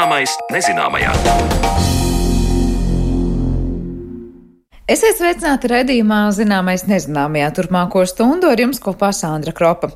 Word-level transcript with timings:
Zināmais 0.00 0.32
nezināmajā. 0.48 1.10
Esiet 4.88 5.18
sveicināti 5.18 5.68
redzījumā 5.68 6.20
zināmais 6.32 6.86
nezināmajā 6.88 7.50
turpmāko 7.58 8.06
stundu 8.08 8.48
ar 8.48 8.62
jums 8.64 8.80
kopā 8.80 9.10
Sandra 9.12 9.52
Kropa. 9.52 9.90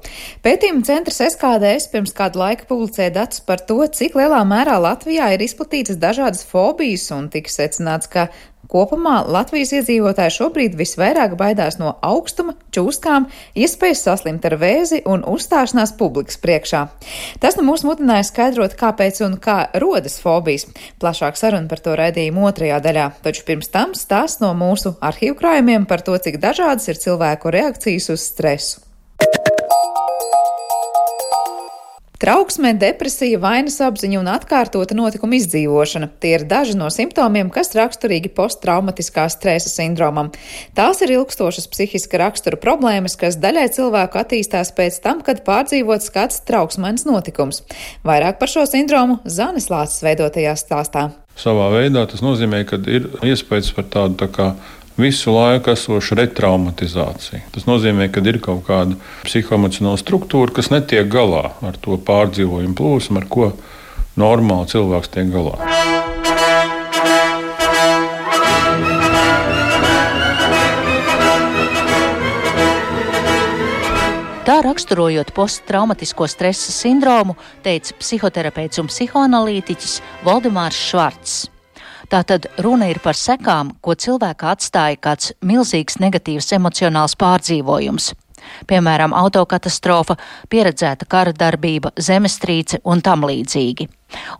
Pētījuma 0.44 0.84
centrs 0.84 1.22
SKDS 1.24 1.88
pirms 1.94 2.12
kādu 2.18 2.42
laiku 2.42 2.68
publicēja 2.74 3.14
datus 3.16 3.40
par 3.48 3.64
to, 3.64 3.78
cik 3.88 4.18
lielā 4.20 4.42
mērā 4.44 4.76
Latvijā 4.84 5.30
ir 5.32 5.46
izplatītas 5.46 5.96
dažādas 6.02 6.44
fobijas 6.52 7.08
un 7.16 7.32
tika 7.32 7.56
secināts, 7.56 8.12
ka 8.12 8.28
Kopumā 8.70 9.20
Latvijas 9.28 9.72
iedzīvotāji 9.76 10.34
šobrīd 10.38 10.76
visvairāk 10.78 11.36
baidās 11.40 11.76
no 11.80 11.94
augstuma, 12.04 12.56
čūskām, 12.74 13.28
iespējas 13.58 14.04
saslimt 14.06 14.44
ar 14.48 14.56
vēzi 14.60 15.02
un 15.10 15.24
uzstāšanās 15.28 15.94
publikas 15.98 16.40
priekšā. 16.42 16.84
Tas 17.42 17.58
nu 17.58 17.66
mūs 17.68 17.84
mudināja 17.86 18.26
skaidrot, 18.30 18.76
kāpēc 18.80 19.20
un 19.26 19.38
kā 19.42 19.58
rodas 19.82 20.18
fobijas. 20.22 20.68
Plašāk 21.02 21.38
saruna 21.40 21.70
par 21.70 21.82
to 21.84 21.96
raidījumu 21.98 22.48
otrajā 22.50 22.80
daļā, 22.84 23.10
taču 23.26 23.46
pirms 23.48 23.70
tam 23.74 23.94
stāsts 23.98 24.42
no 24.44 24.54
mūsu 24.58 24.96
arhīvu 25.04 25.38
krājumiem 25.40 25.88
par 25.90 26.04
to, 26.06 26.16
cik 26.18 26.40
dažādas 26.42 26.88
ir 26.90 27.00
cilvēku 27.00 27.54
reakcijas 27.54 28.10
uz 28.16 28.30
stresu. 28.32 28.84
Trauksme, 32.14 32.70
depresija, 32.78 33.40
vainas 33.42 33.80
apziņa 33.82 34.20
un 34.20 34.28
atkārtota 34.30 34.94
notikuma 34.94 35.34
izdzīvošana- 35.34 36.06
tie 36.22 36.36
ir 36.36 36.44
daži 36.46 36.76
no 36.78 36.86
simptomiem, 36.86 37.50
kas 37.50 37.74
raksturīgi 37.74 38.30
posttraumatiskā 38.36 39.24
stresa 39.28 39.68
sindromam. 39.68 40.30
Tās 40.76 41.02
ir 41.02 41.10
ilgstošas 41.10 41.66
psihiska 41.66 42.20
rakstura 42.22 42.56
problēmas, 42.56 43.18
kas 43.18 43.36
daļai 43.36 43.66
cilvēku 43.74 44.14
attīstās 44.22 44.70
pēc 44.76 45.00
tam, 45.02 45.22
kad 45.22 45.44
pārdzīvots 45.44 46.12
kāds 46.14 46.40
trauksmains 46.46 47.04
notikums. 47.04 47.62
Vairāk 48.04 48.38
par 48.38 48.48
šo 48.48 48.62
sindromu 48.62 49.18
Zanis 49.26 49.66
Lācis 49.68 50.06
veidotajā 50.06 50.54
stāstā. 50.54 51.10
Savā 51.34 51.66
veidā 51.74 52.06
tas 52.08 52.20
nozīmē, 52.22 52.64
ka 52.64 52.76
ir 52.76 53.10
iespējas 53.26 53.74
par 53.74 53.84
tādu 53.90 54.14
tā 54.14 54.28
kā 54.30 54.54
visu 55.00 55.34
laiku 55.34 55.72
esoša 55.74 56.18
retraumatizācija. 56.22 57.42
Tas 57.54 57.66
nozīmē, 57.68 58.08
ka 58.14 58.22
ir 58.24 58.40
kaut 58.44 58.64
kāda 58.68 58.98
psihoemocionāla 59.26 60.00
struktūra, 60.00 60.54
kas 60.54 60.70
netiek 60.74 61.08
galā 61.10 61.50
ar 61.64 61.78
to 61.82 61.98
pārdzīvojumu 61.98 62.78
plūsmu, 62.78 63.22
ar 63.22 63.28
ko 63.30 63.52
normāli 64.20 64.70
cilvēks 64.74 65.14
tiek 65.14 65.32
galā. 65.34 65.58
Tā 74.44 74.58
raksturojot 74.60 75.30
posttraumatisko 75.32 76.26
stresa 76.28 76.68
sindromu, 76.68 77.32
teica 77.64 77.96
psihoterapeits 77.96 78.82
un 78.82 78.92
psihoanalītiķis 78.92 79.96
Valdemārs 80.26 80.76
Švarts. 80.90 81.53
Tātad 82.12 82.48
runa 82.62 82.90
ir 82.92 83.00
par 83.04 83.16
sekām, 83.16 83.72
ko 83.80 83.94
cilvēka 83.94 84.52
atstāja 84.54 85.00
kāds 85.00 85.32
milzīgs 85.44 85.96
negatīvs 86.02 86.52
emocionāls 86.56 87.16
pārdzīvojums. 87.20 88.12
Piemēram, 88.68 89.14
autokatastrofa, 89.16 90.16
pieredzēta 90.52 91.06
kara 91.08 91.32
darbība, 91.32 91.94
zemestrīce 91.96 92.80
un 92.84 93.00
tam 93.04 93.24
līdzīgi. 93.24 93.88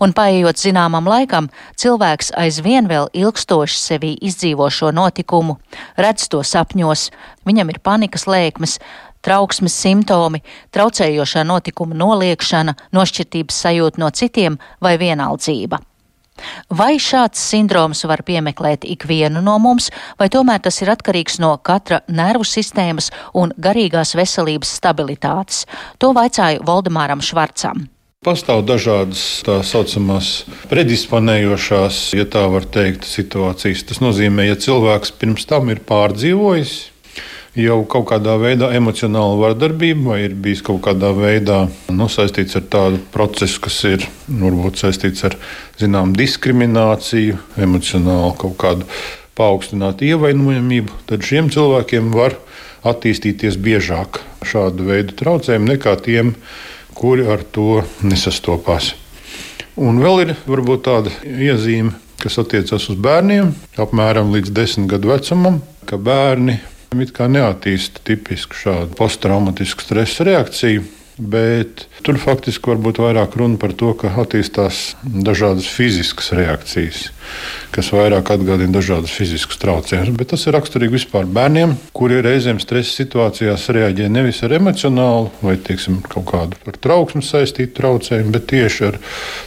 Un 0.05 0.12
paiet 0.17 0.61
zināmam 0.61 1.09
laikam, 1.09 1.48
cilvēks 1.81 2.35
aizvien 2.39 2.89
vēl 2.91 3.09
ilgstoši 3.17 3.81
sevī 3.81 4.12
izdzīvo 4.29 4.69
šo 4.70 4.92
notikumu, 4.95 5.57
redz 5.97 6.29
to 6.29 6.42
sapņos, 6.45 7.09
viņam 7.48 7.73
ir 7.73 7.81
panikas 7.81 8.29
lēkmes, 8.31 8.77
trauksmes 9.25 9.75
simptomi, 9.87 10.45
traucējošā 10.77 11.46
notikuma 11.48 11.96
noliekšana, 11.96 12.77
nošķirtības 12.92 13.64
sajūta 13.67 14.05
no 14.05 14.13
citiem 14.13 14.61
vai 14.85 14.98
vienaldzība. 15.01 15.81
Vai 16.74 16.96
šāds 16.98 17.40
sindroms 17.50 18.05
var 18.08 18.24
piemeklēt 18.27 18.86
ikvienu 18.89 19.42
no 19.45 19.56
mums, 19.62 19.90
vai 20.18 20.28
tomēr 20.33 20.62
tas 20.64 20.80
ir 20.83 20.90
atkarīgs 20.95 21.39
no 21.42 21.55
katra 21.62 22.00
nervu 22.08 22.46
sistēmas 22.48 23.11
un 23.39 23.55
garīgās 23.56 24.17
veselības 24.18 24.77
stabilitātes? 24.80 25.64
To 26.02 26.14
vaicāju 26.17 26.64
Voldemāram 26.67 27.22
Švarcam. 27.22 27.86
Pastāv 28.24 28.62
dažādas 28.64 29.42
tā 29.45 29.58
saucamās 29.68 30.46
predisponējošās, 30.70 31.98
ja 32.17 32.24
tā 32.24 32.46
var 32.48 32.64
teikt, 32.64 33.05
situācijas. 33.05 33.84
Tas 33.90 34.01
nozīmē, 34.01 34.48
ja 34.48 34.56
cilvēks 34.56 35.12
pirms 35.20 35.45
tam 35.51 35.68
ir 35.74 35.84
pārdzīvojis 35.84 36.94
jau 37.59 37.81
kaut 37.87 38.09
kādā 38.11 38.35
veidā 38.41 38.70
emocionāla 38.75 39.37
vardarbība, 39.39 40.09
vai 40.11 40.19
ir 40.27 40.35
bijis 40.39 40.63
kaut 40.67 40.83
kādā 40.87 41.13
veidā 41.15 41.65
nu, 41.95 42.09
saistīts 42.11 42.59
ar 42.59 42.67
tādu 42.70 43.01
procesu, 43.15 43.61
kas 43.65 43.79
ir 43.91 44.07
varbūt 44.29 44.83
saistīts 44.83 45.27
ar 45.29 45.37
zinām 45.81 46.14
diskrimināciju, 46.19 47.39
emocionālu 47.67 48.35
kaut 48.41 48.59
kādu 48.61 48.89
paaugstinātu 49.39 50.07
ievainojamību, 50.11 51.05
tad 51.09 51.27
šiem 51.27 51.51
cilvēkiem 51.55 52.11
var 52.14 52.37
attīstīties 52.87 53.59
biežāk 53.63 54.20
šādu 54.45 54.91
veidu 54.91 55.17
traucējumi 55.19 55.75
nekā 55.75 55.97
tiem, 56.05 56.35
kuri 56.95 57.27
ar 57.31 57.43
to 57.43 57.83
nesastopās. 58.07 58.93
Un 59.75 59.98
vēl 60.03 60.27
ir 60.27 60.35
varbūt 60.47 60.85
tāda 60.87 61.14
iezīme, 61.27 61.97
kas 62.23 62.39
attiecas 62.39 62.87
uz 62.93 62.98
bērniem, 63.03 63.51
apmēram 63.81 64.31
līdz 64.35 64.55
desmit 64.55 64.93
gadu 64.93 65.11
vecumam, 65.11 65.59
ka 65.89 65.98
bērni 65.98 66.61
It 67.03 67.15
kā 67.17 67.27
neattīsta 67.31 68.05
tipisku 68.07 68.59
šādu 68.59 68.95
posttraumatisku 68.99 69.83
stresa 69.83 70.29
reakciju. 70.29 70.85
Bet 71.15 71.85
tur 72.03 72.17
faktiski 72.19 72.73
var 72.73 72.81
būt 72.83 72.99
vairāk 72.99 73.37
runa 73.39 73.55
par 73.63 73.71
to, 73.79 73.93
ka 73.95 74.11
attīstās 74.19 74.97
dažādas 75.07 75.69
fiziskas 75.71 76.33
reakcijas, 76.35 77.05
kas 77.71 77.93
vairāk 77.95 78.33
atgādina 78.35 78.75
dažādas 78.75 79.15
fiziskas 79.15 79.63
traucējumus. 79.63 80.19
Bet 80.19 80.33
tas 80.35 80.49
ir 80.49 80.57
raksturīgi 80.59 80.97
vispār 80.99 81.31
bērniem, 81.31 81.77
kuri 81.95 82.19
reizēm 82.25 82.59
stresa 82.59 82.99
situācijās 82.99 83.71
reaģē 83.79 84.11
nevis 84.11 84.43
ar 84.43 84.59
emocionālu 84.59 85.31
vai 85.39 85.55
teiksim, 85.55 86.03
kaut 86.03 86.27
kādu 86.35 86.59
ar 86.67 86.83
trauksmu 86.83 87.23
saistītu 87.23 87.79
traucējumu, 87.79 88.35
bet 88.35 88.51
tieši 88.51 88.89
ar 88.91 89.03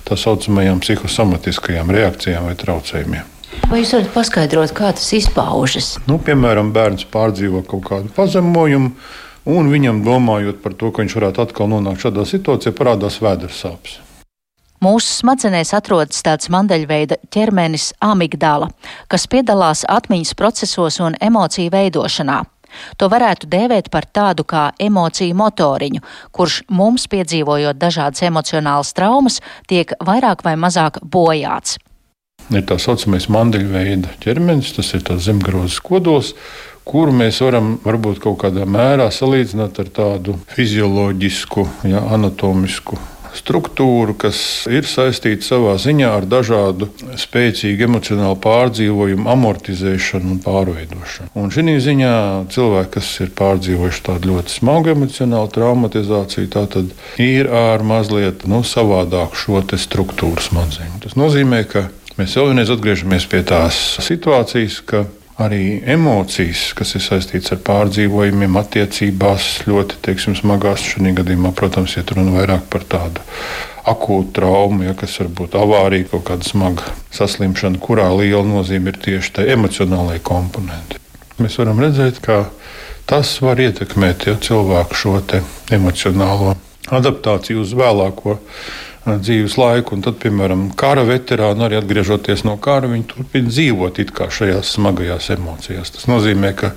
tā 0.08 0.16
saucamajām 0.16 0.80
psihosomatiskajām 0.86 1.92
reakcijām 2.00 2.48
vai 2.48 2.56
traucējumiem. 2.64 3.37
Vai 3.68 3.82
jūs 3.82 3.94
varat 3.96 4.12
paskaidrot, 4.14 4.72
kā 4.78 4.94
tas 4.96 5.08
izpaužas? 5.18 5.96
Nu, 6.08 6.20
piemēram, 6.24 6.70
bērns 6.76 7.08
pārdzīvo 7.12 7.64
kaut 7.68 7.84
kādu 7.90 8.12
pazemojumu, 8.16 8.94
un 9.52 9.72
viņam 9.72 10.04
domājot 10.06 10.62
par 10.64 10.76
to, 10.80 10.92
ka 10.92 11.04
viņš 11.04 11.16
varētu 11.18 11.44
atkal 11.44 11.72
nonākt 11.74 12.06
šādā 12.06 12.24
situācijā, 12.30 12.76
parādās 12.78 13.18
vēders 13.24 13.64
sāpes. 13.66 13.98
Mūsu 14.84 15.10
smadzenēs 15.24 15.74
atrodas 15.74 16.22
tāds 16.22 16.52
mandeļveida 16.54 17.18
ķermenis 17.34 17.96
amigdala, 18.06 18.70
kas 19.10 19.26
piedalās 19.26 19.82
atmiņas 19.90 20.36
procesos 20.38 21.00
un 21.02 21.18
emociju 21.18 21.74
veidošanā. 21.74 22.44
To 23.02 23.10
varētu 23.10 23.50
dēvēt 23.50 23.90
par 23.90 24.06
tādu 24.06 24.46
kā 24.46 24.68
emociju 24.80 25.34
motoriņu, 25.40 26.04
kurš 26.36 26.62
mums, 26.70 27.08
piedzīvojot 27.10 27.80
dažādas 27.82 28.22
emocionālas 28.28 28.94
traumas, 28.94 29.42
tiek 29.68 29.96
vairāk 30.04 30.46
vai 30.46 30.56
mazāk 30.60 31.02
bojāts 31.02 31.80
ir 32.54 32.66
tā 32.68 32.80
saucamais 32.82 33.28
mandeļveida 33.34 34.18
ķermenis, 34.24 34.76
tas 34.78 34.94
ir 34.98 35.04
tas 35.08 35.26
zemgrozes 35.28 35.82
kodols, 35.84 36.34
kuru 36.88 37.12
mēs 37.16 37.42
varam 37.44 37.76
varbūt 37.84 38.22
kaut 38.24 38.40
kādā 38.46 38.64
mērā 38.70 39.10
salīdzināt 39.12 39.82
ar 39.84 39.92
tādu 40.00 40.40
fizioloģisku, 40.56 41.68
ja, 41.92 42.06
anatomisku 42.16 43.00
struktūru, 43.38 44.16
kas 44.18 44.40
ir 44.72 44.88
saistīta 44.88 45.46
savā 45.46 45.76
ziņā 45.82 46.10
ar 46.20 46.28
dažādu 46.30 46.90
spēcīgu 47.20 47.88
emocionālu 47.88 48.38
pārdzīvojumu, 48.44 49.28
amortizēšanu 49.32 50.34
un 50.36 50.40
pārveidošanu. 50.46 51.30
Un 51.38 51.54
šī 51.54 51.78
ziņā 51.84 52.14
cilvēki, 52.54 52.94
kas 52.98 53.12
ir 53.26 53.34
pārdzīvojuši 53.38 54.04
tādu 54.08 54.32
ļoti 54.32 54.56
smagu 54.58 54.94
emocionālu 54.96 55.52
traumatizāciju, 55.54 56.50
tad 56.56 56.96
ir 57.22 57.52
ar 57.54 57.86
mazliet 57.86 58.48
nu, 58.50 58.64
savādāku 58.66 59.38
šo 59.38 59.64
struktūru 59.68 60.42
smadzeņu. 60.42 61.02
Tas 61.04 61.18
nozīmē, 61.20 61.64
ka 61.70 61.88
Mēs 62.18 62.34
vienreiz 62.34 62.72
atgriežamies 62.74 63.28
pie 63.30 63.44
tās 63.46 63.78
situācijas, 64.02 64.80
ka 64.90 65.04
arī 65.38 65.84
emocijas, 65.86 66.72
kas 66.74 66.96
ir 66.98 67.04
saistītas 67.06 67.54
ar 67.54 67.60
pārdzīvojumiem, 67.68 68.58
attiecībās, 68.58 69.50
ļoti 69.70 70.00
teiksim, 70.08 70.34
smagās. 70.40 70.82
Šajā 70.82 71.14
gadījumā, 71.20 71.54
protams, 71.58 71.94
ir 72.00 72.10
runa 72.18 72.34
vairāk 72.40 72.66
par 72.74 72.88
tādu 72.90 73.22
akūtu 73.88 74.34
traumu, 74.40 74.88
ja, 74.88 74.96
kas 74.98 75.20
var 75.22 75.30
būt 75.38 75.60
avārija, 75.62 76.10
kaut 76.12 76.26
kāda 76.32 76.48
smaga 76.48 76.90
saslimšana, 77.16 77.78
kurā 77.84 78.10
liela 78.18 78.44
nozīme 78.48 78.92
ir 78.92 78.98
tieši 79.06 79.36
tā 79.38 79.46
emocionālajai 79.54 80.24
komponentei. 80.26 81.00
Mēs 81.38 81.60
varam 81.62 81.80
redzēt, 81.86 82.18
ka 82.26 82.48
tas 83.08 83.36
var 83.46 83.62
ietekmēt 83.62 84.26
ja, 84.28 84.36
cilvēku 84.42 84.98
šo 84.98 85.20
emocionālo 85.78 86.58
adaptāciju 86.90 87.62
uz 87.62 87.78
vēlāko 87.78 88.40
dzīves 89.16 89.58
laiku. 89.60 89.96
Un 89.96 90.04
tad, 90.06 90.18
piemēram, 90.22 90.68
kara 90.78 91.06
veterāni 91.08 91.66
arī 91.68 91.80
atgriežoties 91.80 92.44
no 92.48 92.58
kara, 92.62 92.90
viņi 92.92 93.08
turpina 93.12 93.52
dzīvot 93.52 94.02
šajās 94.38 94.74
smagajās 94.76 95.30
emocijās. 95.38 95.94
Tas 95.96 96.08
nozīmē, 96.12 96.54
ka 96.58 96.74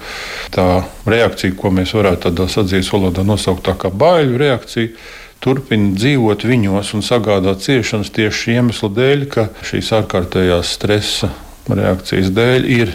tā 0.54 0.68
reakcija, 1.10 1.56
ko 1.58 1.72
mēs 1.74 1.94
varētu 1.96 2.28
tādā 2.28 2.48
sadzīves 2.50 2.92
valodā 2.94 3.26
nosaukt 3.26 3.70
kā 3.80 3.90
baiļu 3.90 4.40
reakcija, 4.40 4.94
turpina 5.40 5.94
dzīvot 5.96 6.44
viņos 6.46 6.94
un 6.96 7.04
sagādāt 7.04 7.64
ciešanas 7.64 8.12
tieši 8.16 8.44
šī 8.44 8.58
iemesla 8.60 8.90
dēļ, 8.96 9.24
ka 9.32 9.48
šīs 9.66 9.92
ārkārtējās 10.00 10.74
stresa 10.76 11.32
reakcijas 11.70 12.32
dēļ 12.36 12.68
ir 12.80 12.92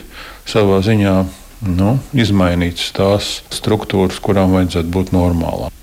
savā 0.49 0.81
ziņā 0.85 1.15
nu, 1.75 1.95
izmainītas 2.13 2.91
tās 2.95 3.31
struktūras, 3.53 4.21
kurām 4.21 4.53
vajadzētu 4.57 4.93
būt 4.93 5.15
normālām. 5.15 5.73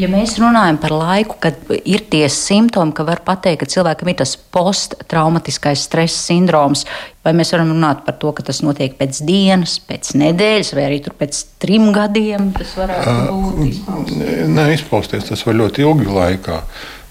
Ja 0.00 0.08
mēs 0.08 0.38
runājam 0.40 0.78
par 0.80 0.94
laiku, 0.96 1.36
kad 1.42 1.58
ir 1.68 2.06
tie 2.08 2.24
simptomi, 2.32 2.94
ka 2.96 3.04
var 3.04 3.20
pateikt, 3.26 3.60
ka 3.60 3.68
cilvēkam 3.68 4.08
ir 4.08 4.16
tas 4.22 4.32
posttraumatiskais 4.54 5.82
stresa 5.84 6.16
sindroms, 6.30 6.86
vai 7.26 7.34
mēs 7.36 7.52
varam 7.52 7.74
runāt 7.74 8.00
par 8.06 8.16
to, 8.22 8.30
ka 8.32 8.46
tas 8.46 8.62
notiek 8.64 8.96
pēc 8.96 9.20
dienas, 9.28 9.76
pēc 9.84 10.14
nedēļas, 10.22 10.72
vai 10.78 10.86
arī 10.88 11.02
pēc 11.04 11.42
trim 11.60 11.90
gadiem, 11.92 12.50
tas 12.56 12.72
varētu 12.80 13.18
būt 13.28 13.60
izpausties? 13.68 14.42
Nē, 14.56 14.66
izpausties 14.78 15.28
tas 15.28 15.44
var 15.48 15.60
ļoti 15.60 15.84
ilgi 15.84 16.08
laikā. 16.08 16.60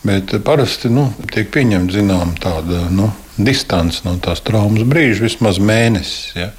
Bet 0.02 0.34
parasti 0.42 0.90
nu, 0.90 1.12
tiek 1.30 1.52
pieņemta 1.54 1.94
zinām 2.00 2.34
tāda 2.42 2.88
nu, 2.90 3.12
distance 3.38 4.02
no 4.08 4.16
tās 4.24 4.42
traumas 4.42 4.88
brīža, 4.90 5.28
vismaz 5.28 5.62
mēnesis. 5.62 6.34
Ja. 6.34 6.50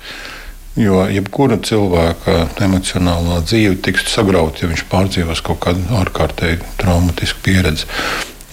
Jo 0.72 1.02
jebkura 1.12 1.58
cilvēka 1.60 2.46
emocionālā 2.64 3.42
dzīve 3.44 3.76
tiks 3.84 4.06
sagrauta, 4.08 4.62
ja 4.62 4.70
viņš 4.70 4.84
pārdzīvos 4.88 5.42
kaut 5.44 5.60
kādu 5.66 5.82
ārkārtēju 6.00 6.62
traumatisku 6.80 7.42
pieredzi. 7.44 7.88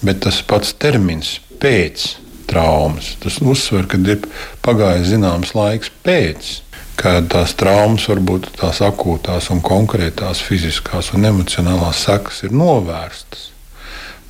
Bet 0.04 0.20
tas 0.26 0.42
pats 0.44 0.74
termins 0.76 1.38
pēc 1.62 2.10
traumas, 2.50 3.14
tas 3.22 3.38
uzsver, 3.40 3.86
ka 3.88 4.00
ir 4.04 4.26
pagājis 4.64 5.14
zināms 5.14 5.54
laiks 5.56 5.92
pēc. 6.04 6.58
Kad 7.00 7.30
tās 7.32 7.54
traumas, 7.56 8.04
varbūt 8.10 8.50
tās 8.60 8.82
akūtās 8.84 9.48
un 9.54 9.62
konkrētās 9.64 10.42
fiziskās 10.44 11.14
un 11.16 11.24
emocionālās 11.30 12.04
sekas 12.04 12.42
ir 12.44 12.52
novērstas. 12.52 13.49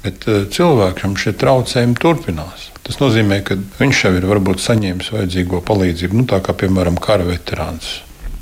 Bet 0.05 0.27
eh, 0.29 0.45
cilvēkam 0.53 1.17
šie 1.21 1.35
traucējumi 1.41 1.99
turpinās. 2.01 2.69
Tas 2.87 2.99
nozīmē, 3.03 3.43
ka 3.47 3.59
viņš 3.79 4.05
jau 4.07 4.15
ir 4.17 4.29
varbūt 4.31 4.63
saņēmis 4.65 5.13
vajadzīgo 5.15 5.61
palīdzību, 5.69 6.23
nu, 6.23 6.29
tā 6.31 6.41
kā 6.45 6.57
piemēram 6.57 6.97
kara 7.01 7.27
veterāns. 7.29 8.01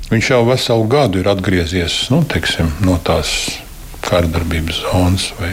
Viņš 0.09 0.29
jau 0.31 0.43
veselu 0.47 0.85
gadu 0.89 1.19
ir 1.21 1.27
atgriezies 1.29 2.07
nu, 2.09 2.23
teiksim, 2.25 2.71
no 2.81 2.95
tās 3.05 3.59
kara 4.01 4.29
darbības 4.31 4.79
zonas, 4.87 5.27
vai, 5.37 5.51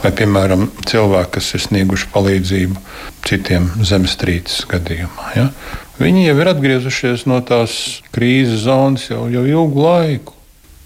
vai 0.00 0.12
piemēram 0.16 0.68
cilvēki, 0.88 1.32
kas 1.34 1.50
ir 1.58 1.64
snieguši 1.66 2.08
palīdzību 2.14 2.82
citiem 3.28 3.68
zemestrīces 3.84 4.64
gadījumā. 4.70 5.28
Ja? 5.36 5.48
Viņi 6.00 6.24
jau 6.28 6.38
ir 6.40 6.52
atgriezušies 6.54 7.26
no 7.28 7.42
tās 7.46 7.74
krīzes 8.14 8.64
zonas 8.64 9.10
jau, 9.10 9.26
jau 9.32 9.44
ilgu 9.44 9.84
laiku, 9.84 10.36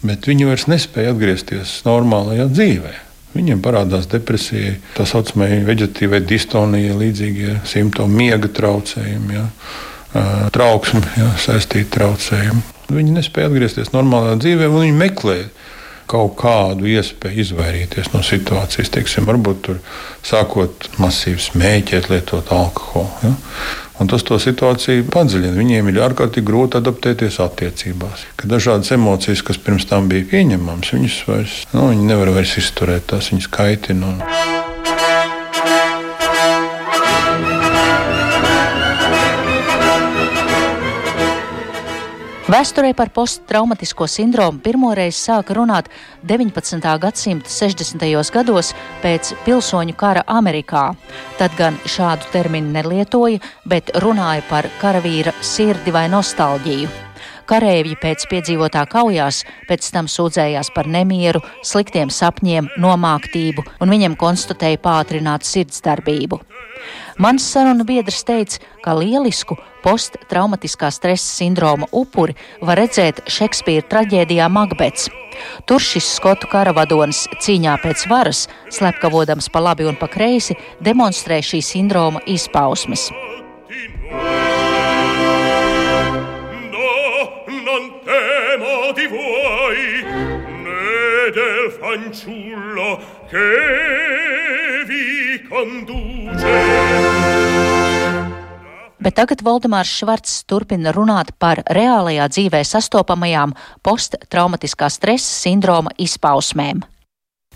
bet 0.06 0.26
viņi 0.26 0.50
vairs 0.50 0.66
nespēja 0.72 1.14
atgriezties 1.14 1.78
normālajā 1.86 2.48
dzīvēm. 2.50 3.05
Viņiem 3.36 3.60
parādās 3.64 4.08
depresija, 4.10 4.76
tā 4.96 5.04
saucamā 5.08 5.48
veģetīvā 5.66 6.22
distonija, 6.24 6.96
līdzīgie 6.96 7.60
simptomi, 7.68 8.24
miega 8.24 8.48
traucējumi, 8.48 9.36
ja, 9.36 9.46
trauksme, 10.54 11.02
ja, 11.18 11.30
saistīti 11.42 11.90
traucējumi. 11.98 12.64
Viņi 12.96 13.16
nespēja 13.16 13.50
atgriezties 13.50 13.92
normālā 13.92 14.36
dzīvē, 14.40 14.70
un 14.70 14.86
viņi 14.86 14.96
meklē 14.96 15.38
kaut 16.06 16.36
kādu 16.38 16.86
iespēju 16.86 17.42
izvairīties 17.42 18.12
no 18.12 18.22
situācijas. 18.24 18.92
Teiksim, 18.94 19.26
varbūt 19.26 19.62
tur 19.66 19.80
sākot 20.26 20.88
masīvi 21.02 21.42
smēķēt, 21.48 22.10
lietot 22.12 22.52
alkoholu. 22.54 23.10
Ja? 23.26 23.34
Un 23.96 24.10
tas 24.12 24.24
to 24.28 24.36
situāciju 24.40 25.06
padziļina. 25.12 25.54
Viņiem 25.56 25.88
ir 25.88 26.02
ārkārtīgi 26.04 26.44
grūti 26.46 26.80
adaptēties 26.80 27.40
attiecībās. 27.40 28.26
Ka 28.36 28.50
dažādas 28.50 28.92
emocijas, 28.96 29.44
kas 29.46 29.60
pirms 29.62 29.88
tam 29.88 30.10
bija 30.12 30.28
pieņemamas, 30.34 30.92
viņas 30.98 31.22
vairs 31.30 31.56
nu, 31.72 31.88
viņi 31.94 32.12
nevar 32.12 32.34
vairs 32.36 32.58
izturēt, 32.60 33.08
tās 33.14 33.32
viņas 33.32 33.50
kaitina. 33.56 34.12
Un... 34.12 34.55
Vēsturē 42.46 42.92
par 42.94 43.08
posttraumatisko 43.10 44.06
sindromu 44.06 44.60
pirmoreiz 44.62 45.16
sāka 45.18 45.56
runāt 45.56 45.88
19. 46.30 46.78
gadsimta 47.02 47.50
60. 47.50 48.04
gados 48.36 48.68
pēc 49.02 49.32
pilsoņu 49.42 49.96
kara 49.98 50.22
Amerikā. 50.30 50.84
Tad 51.40 51.56
gan 51.58 51.74
šādu 51.82 52.30
terminu 52.30 52.70
nelietoja, 52.76 53.40
bet 53.66 53.90
runāja 53.98 54.44
par 54.46 54.70
karavīra 54.78 55.34
sirdi 55.42 55.90
vai 55.90 56.04
nostalģiju. 56.12 56.92
Karēvji 57.50 57.98
pēc 57.98 58.28
piedzīvotā 58.30 58.84
kaujās 58.94 59.42
pēc 59.66 59.90
tam 59.90 60.06
sūdzējās 60.06 60.70
par 60.74 60.86
nemieru, 60.86 61.42
sliktiem 61.66 62.14
sapņiem, 62.14 62.70
nomāktību, 62.78 63.66
un 63.82 63.90
viņam 63.90 64.14
konstatēja 64.22 64.78
pātrinātu 64.86 65.50
sirdsdarbību. 65.50 66.38
Mans 67.18 67.44
sarunu 67.52 67.84
biedrs 67.88 68.24
teica, 68.28 68.60
ka 68.84 68.94
lielisku 68.98 69.56
posttraumatiskā 69.84 70.90
stresa 70.92 71.26
sindroma 71.38 71.88
upuri 71.92 72.36
var 72.60 72.80
redzēt 72.82 73.22
Šekspīra 73.30 73.86
traģēdijā 73.92 74.48
Makbets. 74.52 75.08
Tur 75.68 75.82
šis 75.82 76.08
skotu 76.16 76.48
karavadonis 76.52 77.26
cīņā 77.44 77.76
pēc 77.84 78.06
varas, 78.10 78.46
slepkavodams 78.72 79.50
pa 79.52 79.64
labi 79.68 79.88
un 79.88 79.98
pa 80.00 80.10
kreisi, 80.12 80.58
demonstrē 80.80 81.42
šī 81.44 81.62
sindroma 81.64 82.24
izpausmes. 82.26 83.10
del 91.36 91.70
fanciullo 91.70 92.98
che 93.28 94.84
vi 94.86 95.46
conduce. 95.48 96.05
Bet 99.06 99.14
tagad 99.14 99.44
Valdemārs 99.46 99.92
Švarts 100.00 100.40
turpina 100.50 100.90
runāt 100.90 101.30
par 101.38 101.60
reālajā 101.70 102.26
dzīvē 102.32 102.64
sastopamajām 102.66 103.52
posttraumatiskā 103.86 104.88
stresa 104.90 105.30
sindroma 105.44 105.92
izpausmēm. 106.02 106.82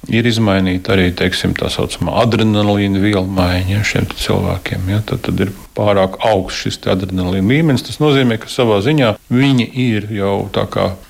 Ir 0.08 0.24
izmainīta 0.30 0.94
arī 0.94 1.10
teiksim, 1.12 1.52
tā 1.58 1.68
saucamā 1.68 2.14
adrenalīna 2.22 3.02
viela 3.02 3.26
maiņa 3.26 3.82
šiem 3.84 4.06
cilvēkiem. 4.16 4.86
Ja? 4.94 5.00
Tad, 5.10 5.24
tad 5.26 5.42
ir 5.44 5.50
pārāk 5.76 6.16
augsts 6.30 6.62
šis 6.64 6.80
adrenalīna 6.88 7.50
līmenis. 7.50 7.84
Tas 7.88 7.98
nozīmē, 8.00 8.38
ka 8.40 8.48
savā 8.48 8.78
ziņā 8.86 9.16
viņi 9.28 9.68
ir 9.90 10.08
jau 10.14 10.36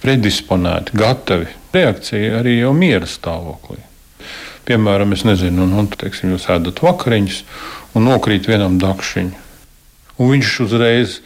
predisponēti, 0.03 0.97
gatavi 0.99 1.53
reakcijai 1.77 2.35
arī 2.41 2.59
jau 2.63 2.73
miera 2.75 3.07
stāvoklī. 3.07 3.90
Piemēram, 4.71 5.13
es 5.19 5.27
nezinu, 5.27 5.67
un, 5.67 5.77
un 5.83 5.91
teiksim, 5.91 6.31
jūs 6.37 6.47
ēdat 6.55 6.79
vakariņus 6.87 7.45
un 7.99 8.07
nokrīt 8.07 8.47
vienam 8.47 8.79
dakšiņam 8.79 9.49
Un 10.21 10.35
viņš 10.35 10.57
uzreiz 10.67 11.21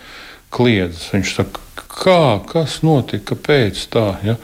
kliedz. 0.54 1.08
Viņš 1.12 1.34
saka, 1.40 1.62
kā, 1.82 2.20
kas 2.50 2.78
notika, 2.86 3.34
kāpēc 3.34 3.80
tā. 3.90 4.06
Ja? 4.26 4.36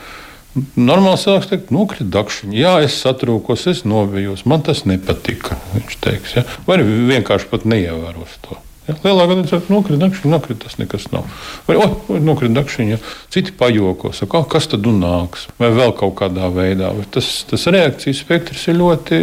Normāli 0.74 1.20
cilvēks 1.22 1.50
teikt, 1.52 1.70
nokrita 1.74 2.08
dakšiņa. 2.18 2.56
Jā, 2.58 2.72
es 2.86 2.98
satrūkos, 3.04 3.68
es 3.70 3.84
novijos, 3.86 4.42
man 4.50 4.66
tas 4.66 4.82
nepatika. 4.90 5.60
Viņš 5.76 6.00
teiks, 6.02 6.34
ja? 6.40 6.44
vai 6.66 6.80
vienkārši 6.82 7.50
pat 7.52 7.68
neievēros 7.70 8.40
to. 8.46 8.58
Lielākā 9.04 9.36
daļa 9.36 9.50
cilvēku 9.50 9.74
nokrita 9.74 10.02
dakšiņa, 10.04 10.32
nokrita 10.32 10.64
tas 10.66 10.78
nekas 10.80 11.06
nav. 11.14 11.28
Vai, 11.68 11.76
oi, 11.80 12.20
nokrita 12.24 12.56
dakšiņa, 12.60 12.98
citi 13.34 13.54
pajoko, 13.60 14.14
saka, 14.16 14.42
kas 14.50 14.70
tad 14.72 14.88
nāks, 14.88 15.46
vai 15.60 15.70
vēl 15.76 15.94
kaut 15.98 16.16
kādā 16.22 16.50
veidā. 16.54 16.92
Tas, 17.14 17.30
tas 17.50 17.68
reakcijas 17.70 18.24
spektrs 18.24 18.66
ir 18.70 18.80
ļoti 18.80 19.22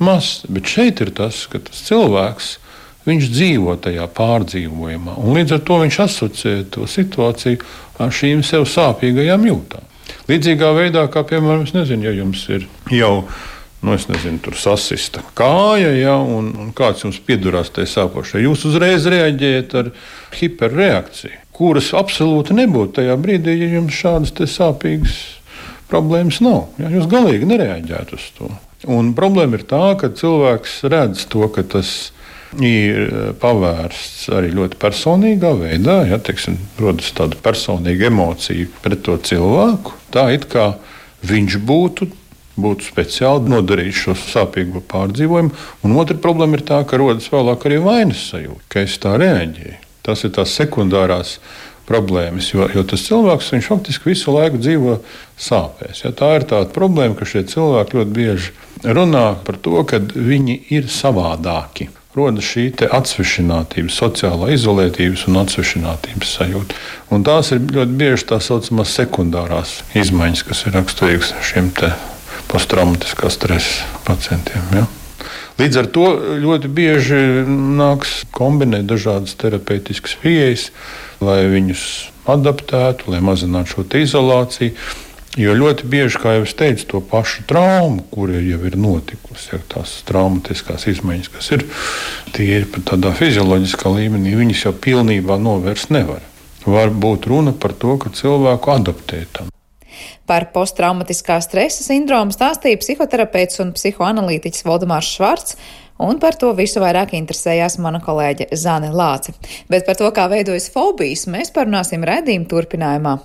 mazs. 0.00 0.46
Bet 0.48 0.70
šeit 0.70 1.04
ir 1.04 1.14
tas, 1.16 1.44
ka 1.50 1.62
tas 1.66 1.86
cilvēks 1.90 2.56
Viņš 3.08 3.30
dzīvo 3.32 3.74
tajā 3.80 4.04
pārdzīvojumā, 4.12 5.14
un 5.24 5.38
līdz 5.38 5.54
ar 5.56 5.62
to 5.64 5.78
viņš 5.80 5.96
asociē 6.04 6.50
to 6.74 6.84
situāciju 6.84 7.62
ar 8.00 8.12
šīm 8.12 8.42
sev 8.44 8.66
sāpīgajām 8.68 9.46
jūtām. 9.48 9.86
Līdzīgā 10.28 10.68
veidā, 10.76 11.06
kā 11.10 11.22
piemēram, 11.26 11.64
nezinu, 11.74 12.06
ja 12.06 12.12
jums 12.14 12.44
ir 12.52 12.66
jau 12.92 13.24
nu, 13.86 13.96
nezinu, 14.12 14.40
tur 14.44 14.56
sasista 14.60 15.22
kāja, 15.38 15.90
ja, 15.96 16.16
un, 16.20 16.52
un 16.60 16.70
kāds 16.76 17.04
jums 17.06 17.20
piedurās 17.26 17.72
tajā 17.74 17.90
sāpošajā, 17.94 18.44
jūs 18.44 18.66
uzreiz 18.70 19.08
reaģējat 19.10 19.76
ar 19.80 19.90
hiperreakciju, 20.36 21.42
kuras 21.56 21.92
absolūti 21.96 22.56
nebūtu 22.56 23.00
tajā 23.00 23.18
brīdī, 23.20 23.56
ja 23.60 23.74
jums 23.76 23.96
šādas 23.96 24.54
sāpīgas 24.54 25.18
problēmas 25.90 26.38
nav. 26.44 26.68
Ja, 26.80 26.92
jūs 26.92 27.10
galīgi 27.10 27.48
nereaģētu 27.50 28.16
uz 28.16 28.30
to. 28.38 28.52
Un 28.88 29.12
problēma 29.16 29.58
ir 29.58 29.66
tā, 29.68 29.82
ka 30.00 30.12
cilvēks 30.16 30.80
redz 30.88 31.26
to, 31.28 31.44
ka 31.52 31.66
tas 31.66 31.90
ir 32.10 32.18
ir 32.58 33.10
eh, 33.10 33.32
pavērsts 33.40 34.30
arī 34.34 34.52
ļoti 34.54 34.78
personīgā 34.80 35.52
veidā. 35.58 36.00
Ja, 36.10 36.18
teiksim, 36.18 36.58
rodas 36.80 37.12
tāda 37.16 37.38
personīga 37.42 38.08
emocija 38.10 38.66
pret 38.82 39.04
to 39.06 39.16
cilvēku. 39.16 39.94
Tā 40.14 40.30
it 40.34 40.48
kā 40.50 40.74
viņš 41.26 41.58
būtu. 41.66 42.10
Būtu 42.60 42.90
speciāli 42.90 43.52
nodarījis 43.52 44.04
šo 44.04 44.16
sāpīgo 44.18 44.82
pārdzīvojumu. 44.90 45.54
Un 45.86 45.96
otra 46.00 46.18
problēma 46.20 46.58
ir 46.58 46.66
tā, 46.68 46.82
ka 46.84 47.00
rodas 47.00 47.30
vēlāk 47.32 47.66
arī 47.68 47.80
vainas 47.84 48.26
sajūta, 48.32 48.66
ka 48.72 48.84
es 48.86 48.98
tā 49.02 49.16
reaģēju. 49.20 49.78
Tas 50.06 50.24
ir 50.24 50.32
tās 50.36 50.54
sekundārās 50.56 51.38
problēmas, 51.90 52.52
jo, 52.52 52.68
jo 52.70 52.84
tas 52.86 53.02
cilvēks 53.08 53.50
faktiski 53.66 54.12
visu 54.12 54.34
laiku 54.34 54.60
dzīvo 54.62 54.98
sāpēs. 55.40 56.04
Ja, 56.04 56.12
tā 56.14 56.34
ir 56.38 56.46
tāda 56.50 56.70
problēma, 56.74 57.16
ka 57.18 57.26
šie 57.28 57.42
cilvēki 57.50 57.98
ļoti 57.98 58.14
bieži 58.16 58.52
runā 58.84 59.26
par 59.46 59.58
to, 59.58 59.80
ka 59.88 59.98
viņi 59.98 60.60
ir 60.76 60.86
savādāki 60.92 61.90
rodas 62.16 62.46
šī 62.46 62.70
atsvešinātības, 62.90 63.98
sociālā 64.02 64.50
izolētības 64.56 65.26
un 65.30 65.40
atsvešinātības 65.44 66.32
sajūta. 66.38 66.78
Un 67.14 67.26
tās 67.26 67.52
ir 67.54 67.62
ļoti 67.62 67.98
bieži 68.00 68.30
tā 68.32 68.40
saucamās 68.42 68.94
sekundārās 68.98 69.80
izmaiņas, 69.98 70.46
kas 70.46 70.64
ir 70.66 70.74
raksturīgas 70.78 71.34
šiem 71.52 71.70
posttraumatiskā 72.50 73.30
stresa 73.32 73.86
pacientiem. 74.06 74.64
Ja? 74.74 74.86
Līdz 75.60 75.76
ar 75.76 75.88
to 75.92 76.06
ļoti 76.40 76.70
bieži 76.72 77.20
nāks 77.46 78.22
kombinēt 78.32 78.88
dažādas 78.88 79.36
terapeitiskas 79.40 80.16
pieejas, 80.22 80.70
lai 81.20 81.42
viņus 81.52 81.84
adaptētu, 82.30 83.12
lai 83.12 83.20
mazinātu 83.24 83.74
šo 83.74 83.86
izolāciju. 84.00 84.72
Jo 85.38 85.52
ļoti 85.54 85.86
bieži, 85.86 86.18
kā 86.18 86.32
jau 86.34 86.46
es 86.46 86.56
teicu, 86.58 86.86
to 86.90 87.00
pašu 87.06 87.44
traumu, 87.46 88.02
kur 88.10 88.32
jau 88.34 88.58
ir 88.66 88.74
notikusi, 88.80 89.52
ja 89.52 89.60
tās 89.70 90.00
traumatiskās 90.08 90.88
izmaiņas, 90.90 91.30
kas 91.36 91.52
ir 91.54 91.62
tīri 92.34 92.66
pat 92.72 92.88
tādā 92.90 93.12
fizioloģiskā 93.14 93.94
līmenī, 93.94 94.34
viņas 94.40 94.64
jau 94.66 94.74
pilnībā 94.88 95.38
novērst 95.38 95.94
nevar. 95.94 96.24
Var 96.66 96.90
būt 96.90 97.30
runa 97.30 97.54
par 97.54 97.76
to, 97.78 97.94
ka 98.00 98.10
cilvēku 98.16 98.74
adaptē 98.74 99.22
tam. 99.36 99.49
Par 100.28 100.48
posttraumatiskā 100.54 101.40
stresa 101.44 101.84
sindromu 101.86 102.34
stāstīja 102.34 102.80
psihoterapeits 102.82 103.62
un 103.64 103.74
psihoanalītiķis 103.76 104.66
Valdemārs 104.68 105.10
Švarts, 105.16 105.56
un 106.00 106.20
par 106.22 106.38
to 106.40 106.52
visu 106.56 106.82
vairāk 106.82 107.16
interesējās 107.18 107.78
mana 107.82 108.00
kolēģe 108.04 108.50
Zane 108.56 108.92
Lāce. 108.94 109.34
Bet 109.70 109.88
par 109.88 109.98
to, 110.00 110.08
kā 110.14 110.28
veidojas 110.32 110.70
fobijas, 110.72 111.26
mēs 111.30 111.52
parunāsim 111.56 112.06
redzījuma 112.06 112.48
turpinājumā. 112.50 113.18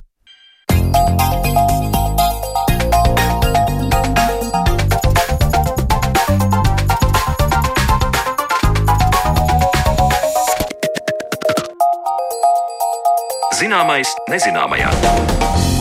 Zināmais 13.55 14.11
nezināmajā. 14.27 15.74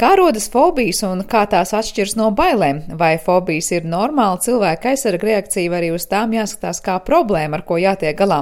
Kā 0.00 0.14
rodas 0.16 0.46
fobijas 0.48 1.02
un 1.04 1.18
kā 1.28 1.42
tās 1.52 1.74
atšķiras 1.76 2.14
no 2.16 2.30
bailēm? 2.32 2.78
Vai 2.96 3.18
fobijas 3.20 3.66
ir 3.74 3.84
normāla 3.84 4.38
cilvēka 4.40 4.94
aizsarga 4.94 5.26
reakcija, 5.28 5.68
vai 5.68 5.82
arī 5.82 5.90
uz 5.92 6.06
tām 6.08 6.32
jāskatās 6.32 6.80
kā 6.86 6.94
problēma, 7.04 7.58
ar 7.58 7.64
ko 7.68 7.76
jātiek 7.76 8.16
galā? 8.16 8.38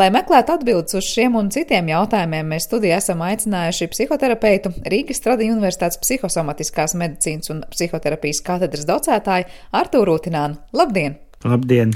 Lai 0.00 0.06
meklētu 0.14 0.54
atbildes 0.54 0.96
uz 0.96 1.04
šiem 1.04 1.36
un 1.36 1.50
citiem 1.52 1.92
jautājumiem, 1.92 2.48
mēs 2.54 2.70
studijā 2.70 3.02
esam 3.02 3.20
aicinājuši 3.26 3.90
psihoterapeitu 3.92 4.72
Rīgas 4.94 5.20
Tradiņu 5.26 5.58
Universitātes 5.58 6.00
psihosomatiskās 6.00 6.96
medicīnas 6.96 7.52
un 7.52 7.60
psihoterapijas 7.68 8.40
katedras 8.48 8.88
docētāju 8.88 9.52
Artūru 9.76 10.14
Rūtinānu. 10.14 10.56
Labdien! 10.72 11.20
Labdien! 11.44 11.92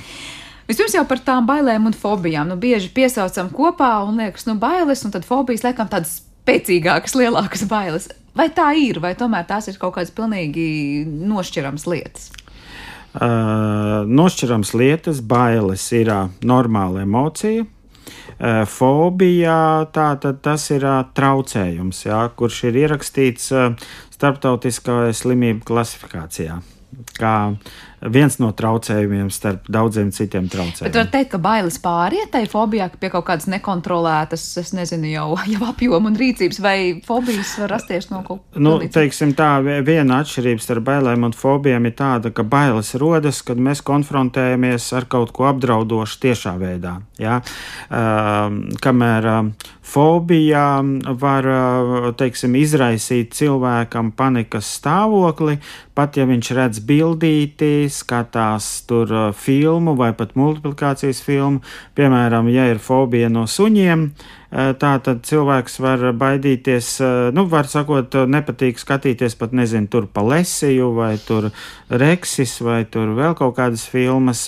Vispirms 0.68 1.00
jau 1.00 1.08
par 1.08 1.24
tām 1.24 1.48
bailēm 1.48 1.88
un 1.88 1.96
fobijām. 1.96 2.52
Nu, 2.52 2.60
bieži 2.60 2.92
piesaucam 2.92 3.48
kopā 3.56 4.02
un 4.04 4.20
liekas, 4.20 4.44
nu, 4.44 4.60
bailes, 4.60 5.08
un 5.08 5.16
tad 5.16 5.24
fobijas 5.24 5.64
liekam 5.64 5.88
tādas 5.88 6.18
spēcīgākas, 6.44 7.16
lielākas 7.16 7.64
bailes. 7.72 8.12
Vai 8.38 8.52
tā 8.54 8.68
ir, 8.78 9.00
vai 9.02 9.16
tomēr 9.18 9.48
tās 9.48 9.66
ir 9.66 9.80
kaut 9.82 9.96
kādas 9.96 10.14
pilnīgi 10.14 10.68
nošķirams 11.08 11.88
lietas? 11.90 12.28
Uh, 13.18 14.04
nošķirams 14.06 14.74
lietas, 14.78 15.22
bailes 15.26 15.88
ir 15.96 16.12
uh, 16.12 16.28
normāla 16.46 17.02
emocija. 17.02 17.66
Uh, 18.38 18.62
fobija 18.70 19.88
tātad 19.90 20.38
tas 20.44 20.68
ir 20.70 20.86
uh, 20.86 21.00
traucējums, 21.18 22.04
jā, 22.06 22.20
kurš 22.38 22.62
ir 22.70 22.78
ierakstīts 22.84 23.50
uh, 23.56 23.72
starptautiskajā 24.14 25.10
slimību 25.18 25.66
klasifikācijā. 25.66 26.60
Kā 27.18 27.34
viens 28.00 28.36
no 28.38 28.50
traucējumiem 28.54 29.28
starp 29.34 29.66
daudziem 29.72 30.10
citiem 30.14 30.46
traucējumiem. 30.50 30.86
Bet 30.86 30.98
var 31.00 31.08
teikt, 31.12 31.30
ka 31.32 31.40
bailes 31.42 31.78
pāriet 31.82 32.30
tai 32.32 32.44
fobijā 32.50 32.88
pie 33.00 33.10
kaut 33.12 33.26
kādas 33.26 33.48
nekontrolētas, 33.50 34.44
es 34.62 34.72
nezinu, 34.76 35.10
jau, 35.10 35.26
jau 35.52 35.62
apjoma 35.68 36.12
un 36.12 36.18
rīcības, 36.18 36.60
vai 36.62 36.78
fobijas 37.06 37.56
var 37.62 37.74
rasties 37.74 38.10
no 38.12 38.22
kaut 38.26 38.42
kā. 38.44 38.62
Nu, 38.62 38.76
teiksim 38.94 39.34
tā, 39.38 39.50
viena 39.86 40.20
atšķirība 40.22 40.64
starp 40.64 40.86
bailēm 40.88 41.26
un 41.28 41.36
fobijām 41.36 41.88
ir 41.90 41.96
tāda, 41.98 42.32
ka 42.34 42.46
bailes 42.46 42.94
rodas, 43.00 43.42
kad 43.46 43.60
mēs 43.60 43.82
konfrontējamies 43.86 44.90
ar 44.98 45.08
kaut 45.10 45.34
ko 45.36 45.48
apdraudošu 45.50 46.22
tiešā 46.28 46.54
veidā. 46.60 46.98
Ja? 47.18 47.40
Uh, 47.90 48.62
kamēr 48.84 49.32
uh, 49.32 49.74
fobija 49.88 50.82
var, 51.20 51.48
uh, 51.48 52.08
teiksim, 52.18 52.56
izraisīt 52.60 53.32
cilvēkam 53.36 54.12
panikas 54.16 54.68
stāvokli, 54.78 55.58
pat 55.96 56.18
ja 56.20 56.26
viņš 56.28 56.50
redz 56.58 56.82
bildīti, 56.88 57.88
skatās 57.92 58.70
tur 58.88 59.12
uh, 59.12 59.28
filmu 59.32 59.96
vai 59.98 60.12
pat 60.16 60.36
multiplikācijas 60.38 61.22
filmu. 61.24 61.62
Piemēram, 61.98 62.50
ja 62.52 62.68
ir 62.70 62.82
fobija 62.82 63.30
no 63.32 63.46
suņiem, 63.48 64.10
tā 64.50 64.92
tad 65.04 65.20
cilvēks 65.28 65.74
var 65.84 66.04
baidīties, 66.16 66.90
uh, 67.04 67.28
nu, 67.36 67.44
var 67.52 67.68
sakot, 67.68 68.14
nepatīk 68.32 68.80
skatīties 68.80 69.36
pat, 69.36 69.52
nezinu, 69.52 69.90
tur 69.92 70.06
pa 70.08 70.24
lesiju 70.24 70.90
vai 70.96 71.12
tur 71.20 71.50
reksis 71.88 72.58
vai 72.64 72.82
tur 72.88 73.12
vēl 73.16 73.36
kaut 73.36 73.56
kādas 73.58 73.84
filmas, 73.88 74.46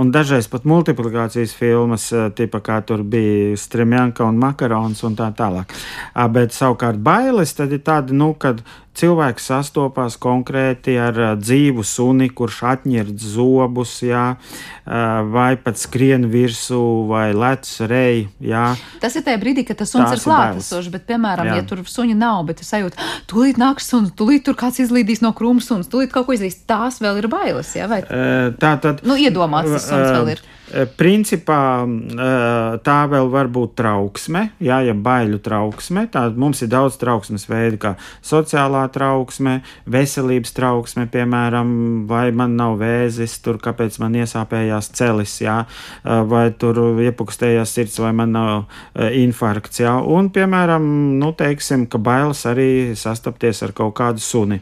un 0.00 0.12
dažreiz 0.14 0.48
pat 0.52 0.64
multiplikācijas 0.68 1.52
filmas, 1.56 2.08
tipa 2.36 2.62
kā 2.64 2.80
tur 2.86 3.04
bija 3.04 3.56
Stremjanka 3.60 4.24
un 4.24 4.40
Makarons 4.40 5.04
un 5.04 5.16
tā 5.18 5.28
tālāk. 5.36 5.72
Bet 6.32 6.56
savukārt 6.56 7.00
bailes 7.04 7.52
tad 7.56 7.72
ir 7.72 7.84
tāda, 7.84 8.16
nu, 8.16 8.32
kad 8.38 8.62
cilvēks 8.98 9.46
sastopas 9.48 10.18
konkrēti 10.20 10.94
ar 11.00 11.16
dzīvu 11.40 11.84
suni, 11.86 12.28
kurš 12.28 12.58
atņird 12.74 13.16
zobus, 13.22 13.94
jā, 14.04 14.24
vai 15.32 15.50
pat 15.56 15.80
skrien 15.80 16.28
virsū, 16.32 16.82
vai 17.08 17.30
lec 17.36 17.68
reji. 17.88 18.28
Tas 19.02 19.16
ir 19.16 19.24
tajā 19.26 19.40
brīdī, 19.42 19.66
kad 19.68 19.80
tas 19.80 19.92
suns 19.94 20.10
Tās 20.10 20.20
ir 20.20 20.26
klātesošs, 20.28 20.92
bet, 20.92 21.06
piemēram, 21.08 21.48
jā. 21.48 21.60
ja 21.62 21.66
tur 21.68 21.84
suņa 21.88 22.16
nav, 22.18 22.44
bet 22.50 22.62
es 22.64 22.72
sajūtu, 22.74 23.10
tūlīt 23.32 23.60
nāks 23.62 23.88
suns, 23.88 24.12
tūlīt 24.18 24.44
tur 24.48 24.58
kāds 24.60 24.82
izlīdīs 24.84 25.24
no 25.24 25.32
krūmas 25.36 25.70
suns, 25.72 25.90
tūlīt 25.92 26.12
kaut 26.14 26.28
ko 26.28 26.36
izdarīs, 26.36 26.60
tās 26.68 27.00
vēl 27.02 27.22
ir 27.22 27.30
bailes, 27.32 27.72
jā, 27.78 27.88
vai? 27.90 28.02
Tā 28.60 28.76
tad. 28.82 29.06
Nu, 29.08 29.16
iedomāts, 29.16 29.72
tas 29.78 29.88
suns 29.88 30.10
vēl 30.12 30.34
ir. 30.36 30.44
Principā 30.96 31.84
tā 32.86 33.00
vēl 33.12 33.26
var 33.28 33.50
būt 33.52 33.74
trauksme, 33.76 34.46
jā, 34.62 34.78
ja 34.86 34.94
baiļu 34.96 35.42
trauksme. 35.44 36.06
Tad 36.12 36.38
mums 36.40 36.62
ir 36.64 36.70
daudz 36.72 36.96
trauksmes 37.00 37.44
veidu, 37.50 37.76
kā 37.82 37.90
sociālā 38.24 38.81
trauksme, 38.92 39.58
veselības 39.90 40.54
trauksme, 40.56 41.06
piemēram, 41.12 41.72
vai 42.10 42.30
man 42.36 42.56
nav 42.58 42.78
vēzis, 42.82 43.38
tur 43.44 43.60
kāpēc 43.62 43.98
man 44.02 44.16
iesāpējās 44.22 44.90
celis, 44.96 45.36
jā, 45.44 45.58
vai 46.02 46.44
tur 46.58 46.80
iepukstējās 47.02 47.76
sirds, 47.76 47.98
vai 48.02 48.12
man 48.16 48.34
nav 48.34 49.12
infarkts, 49.22 49.82
jā. 49.84 49.94
Un, 50.02 50.32
piemēram, 50.34 50.88
nu, 51.20 51.32
teiksim, 51.38 51.86
ka 51.90 52.00
bailes 52.02 52.42
arī 52.48 52.70
sastapties 52.98 53.62
ar 53.66 53.76
kaut 53.76 53.94
kādu 53.98 54.22
suni. 54.22 54.60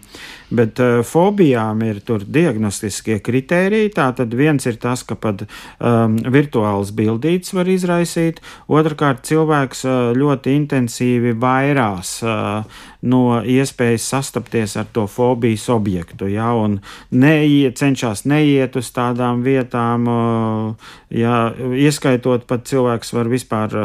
Bet 0.51 0.81
uh, 0.83 1.01
fobijām 1.07 1.85
ir 1.87 2.01
tur 2.03 2.25
diagnostiskie 2.27 3.21
kritēriji. 3.23 3.93
Tātad 3.95 4.35
viens 4.35 4.67
ir 4.67 4.81
tas, 4.83 5.05
ka 5.07 5.15
pat 5.15 5.45
um, 5.47 6.17
virtuāls 6.35 6.91
bildīts 6.97 7.55
var 7.55 7.71
izraisīt, 7.71 8.41
otrkārt 8.67 9.23
cilvēks 9.31 9.85
uh, 9.87 9.99
ļoti 10.19 10.57
intensīvi 10.59 11.37
vairās 11.39 12.17
uh, 12.27 12.83
no 13.07 13.23
iespējas 13.47 14.10
sastapties 14.11 14.77
ar 14.81 14.89
to 14.93 15.07
fobijas 15.11 15.69
objektu, 15.73 16.29
ja, 16.31 16.51
un 16.55 16.79
neiet, 17.11 17.79
cenšas 17.81 18.25
neiet 18.29 18.77
uz 18.77 18.91
tādām 18.95 19.45
vietām, 19.47 20.07
ja, 21.15 21.37
ieskaitot 21.57 22.47
pat 22.51 22.67
cilvēks 22.71 23.15
var 23.17 23.31
vispār 23.31 23.77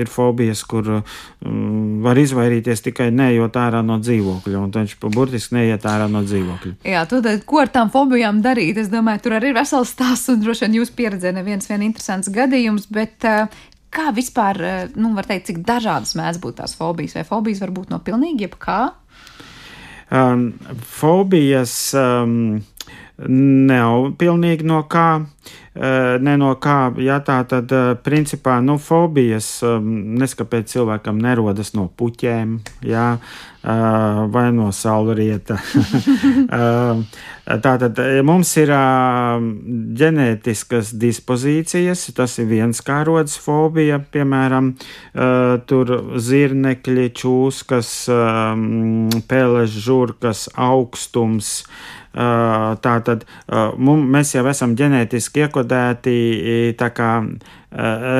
ir 0.00 0.10
fobijas, 0.10 0.64
kur 0.68 0.90
um, 0.94 2.00
var 2.04 2.20
izvairīties 2.20 2.84
tikai 2.88 3.10
neejot 3.14 3.56
ārā 3.60 3.82
no 3.86 3.98
dzīvokļa, 4.02 4.62
un 4.62 4.72
viņš 4.74 4.96
burtiski 5.04 5.58
neiet 5.58 5.86
ārā 5.88 6.08
no 6.12 6.24
dzīvokļa. 6.26 6.74
Jā, 6.94 7.04
tad, 7.10 7.28
ko 7.48 7.62
ar 7.64 7.72
tām 7.72 7.92
fobijām 7.94 8.42
darīt? 8.44 8.80
Es 8.80 8.90
domāju, 8.92 9.26
tur 9.26 9.38
arī 9.38 9.52
ir 9.52 9.58
vesels 9.58 9.94
stāsts, 9.94 10.32
un 10.32 10.42
droši 10.44 10.66
vien 10.66 10.80
jūs 10.80 10.92
pieredzē 10.96 11.34
neviens 11.36 11.70
vien 11.70 11.84
interesants 11.86 12.32
gadījums, 12.32 12.88
bet 12.92 13.24
uh, 13.28 13.46
Kā 13.94 14.10
vispār, 14.10 14.58
eh, 14.58 14.88
nu, 14.98 15.12
var 15.14 15.28
teikt, 15.28 15.46
cik 15.50 15.60
dažādas 15.66 16.16
mēdz 16.18 16.40
būt 16.42 16.58
tās 16.58 16.74
fobijas, 16.74 17.14
vai 17.14 17.22
fobijas 17.28 17.62
var 17.62 17.70
būt 17.76 17.92
no 17.94 18.00
pilnīgi 18.02 18.48
jebkā? 18.48 18.78
Um, 20.14 20.54
fobijas. 20.80 21.92
Um, 21.92 22.62
nav 23.18 24.10
pilnīgi 24.18 24.66
no 24.66 24.82
kā. 24.90 25.08
Ne 25.74 26.36
no 26.38 26.52
kā, 26.62 26.92
ja 27.02 27.16
tā 27.26 27.40
tad, 27.50 27.72
principā, 28.06 28.60
nu, 28.62 28.76
fobijas 28.78 29.58
neskapēc 29.82 30.70
cilvēkam 30.70 31.18
nerodas 31.18 31.72
no 31.74 31.88
puķēm, 31.98 32.52
jā, 32.86 33.06
vai 34.30 34.44
no 34.54 34.68
saulrieta. 34.70 35.56
Tātad 37.64 37.98
mums 38.24 38.52
ir 38.62 38.70
ģenētiskas 39.98 40.92
dispozīcijas, 41.00 42.06
tas 42.14 42.38
ir 42.38 42.48
viens 42.52 42.78
kā 42.86 43.00
rodas 43.08 43.34
fobija, 43.42 43.98
piemēram, 44.14 44.76
tur 45.66 45.92
zirnekļi, 46.28 47.08
čūskas, 47.18 47.90
pēles, 49.26 49.74
žurkas, 49.88 50.46
augstums, 50.54 51.64
Tā 52.14 52.94
tad 53.06 53.24
mēs 53.82 54.34
jau 54.36 54.44
esam 54.46 54.76
ģenētiski 54.78 55.44
iekodēti 55.44 56.16
kā, 56.78 57.10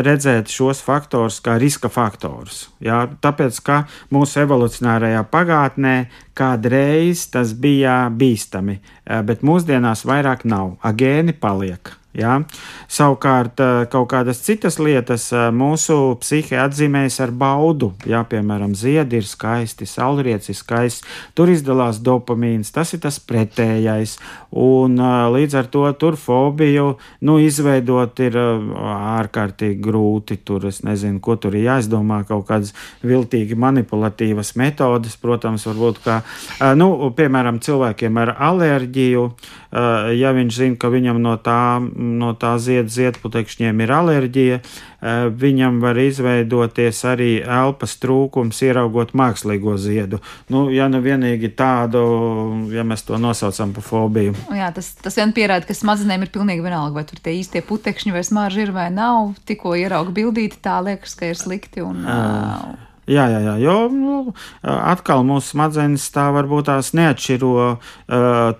redzēt 0.08 0.50
šos 0.50 0.82
faktorus 0.82 1.38
kā 1.44 1.54
riska 1.62 1.90
faktorus. 1.94 2.64
Jā, 2.82 3.04
tāpēc, 3.22 3.60
ka 3.62 3.80
mūsu 4.14 4.42
evolucionārajā 4.42 5.22
pagātnē 5.30 5.96
kādreiz 6.34 7.28
tas 7.30 7.54
bija 7.54 8.08
bīstami, 8.10 8.80
bet 9.26 9.46
mūsdienās 9.46 10.02
vairāk 10.08 10.42
nav. 10.48 10.74
Agēni 10.82 11.36
paliek. 11.38 11.94
Ja? 12.14 12.36
Savukārt, 12.86 13.58
eh, 13.58 13.86
kaut 13.90 14.06
kādas 14.12 14.38
citas 14.46 14.78
lietas 14.78 15.26
eh, 15.34 15.48
mūsu 15.50 16.14
psihe 16.22 16.60
atzīmējas 16.62 17.18
ar 17.24 17.32
baudu. 17.34 17.90
Ja? 18.06 18.22
Piemēram, 18.30 18.76
ziedi 18.78 19.18
ir 19.18 19.26
skaisti, 19.26 19.88
saulrietis 19.90 20.52
ir 20.52 20.58
skaists, 20.60 21.02
tur 21.34 21.50
izdalās 21.50 21.98
dopamīns, 22.06 22.70
tas 22.74 22.94
ir 22.94 23.02
tas 23.02 23.18
pretējais. 23.18 24.16
Un, 24.54 24.94
eh, 24.94 25.16
līdz 25.34 25.58
ar 25.58 25.70
to 25.74 25.82
tur 25.98 26.18
fobiju 26.20 26.86
nu, 27.26 27.38
izveidot 27.42 28.22
ir 28.22 28.38
ārkārtīgi 28.38 29.82
grūti. 29.82 30.38
Tur 30.46 30.68
es 30.70 30.84
nezinu, 30.86 31.18
ko 31.20 31.34
tur 31.34 31.58
ir 31.58 31.66
jāizdomā, 31.66 32.22
kaut 32.28 32.46
kādas 32.46 32.70
viltīgi 33.02 33.58
manipulatīvas 33.58 34.54
metodes, 34.60 35.18
protams, 35.18 35.66
varbūt 35.66 35.98
kā, 36.04 36.20
nu, 36.78 36.92
piemēram, 37.16 37.58
cilvēkiem 37.64 38.22
ar 38.22 38.34
alerģiju, 38.52 39.26
ja 39.74 40.30
viņš 40.34 40.54
zina, 40.54 40.76
ka 40.78 40.90
viņam 40.92 41.18
no 41.22 41.34
tā 41.42 41.82
no 41.82 42.32
tā 42.38 42.54
zied, 42.62 42.90
ziedputekšņiem 42.94 43.80
ir 43.82 43.92
alerģija, 43.94 44.58
eh, 44.60 45.26
viņam 45.30 45.80
var 45.82 45.98
izveidoties 45.98 47.02
arī 47.10 47.30
elpas 47.42 47.96
trūkums, 47.98 48.62
ieraugot 48.62 49.14
mākslīgo 49.18 49.76
ziedu. 49.80 50.20
Nu, 50.48 50.68
ja 50.70 50.88
nu 50.88 51.02
vienīgi 51.02 51.50
tādu, 51.58 52.04
ja 52.74 52.86
mēs 52.86 53.06
to 53.08 53.18
nosaucam 53.18 53.74
par 53.74 53.82
fobiju. 53.82 54.36
Jā, 54.54 54.70
tas, 54.74 54.94
tas 54.94 55.18
vien 55.18 55.34
pierāda, 55.34 55.66
ka 55.66 55.74
smadzenēm 55.74 56.22
ir 56.22 56.32
pilnīgi 56.34 56.62
vienalga, 56.62 57.00
vai 57.00 57.06
tur 57.08 57.18
tie 57.18 57.34
īstie 57.40 57.64
putekšņi 57.66 58.14
vai 58.14 58.24
smarži 58.24 58.68
ir 58.68 58.74
vai 58.76 58.90
nav. 58.94 59.34
Tikko 59.48 59.74
ierauga 59.80 60.14
bildīti, 60.14 60.62
tā 60.62 60.78
liekas, 60.84 61.18
ka 61.18 61.32
ir 61.32 61.40
slikti. 61.40 61.82
Un, 61.82 62.04
uh, 62.06 62.93
Jā, 63.04 63.26
jā, 63.28 63.40
jā, 63.44 63.54
jo 63.60 63.76
nu, 63.92 64.14
atkal 64.64 65.24
mūsu 65.28 65.52
smadzenes 65.52 66.06
tā 66.14 66.30
varbūt 66.32 66.70
tās 66.70 66.94
neatšķiro 66.96 67.50
uh, 67.60 67.74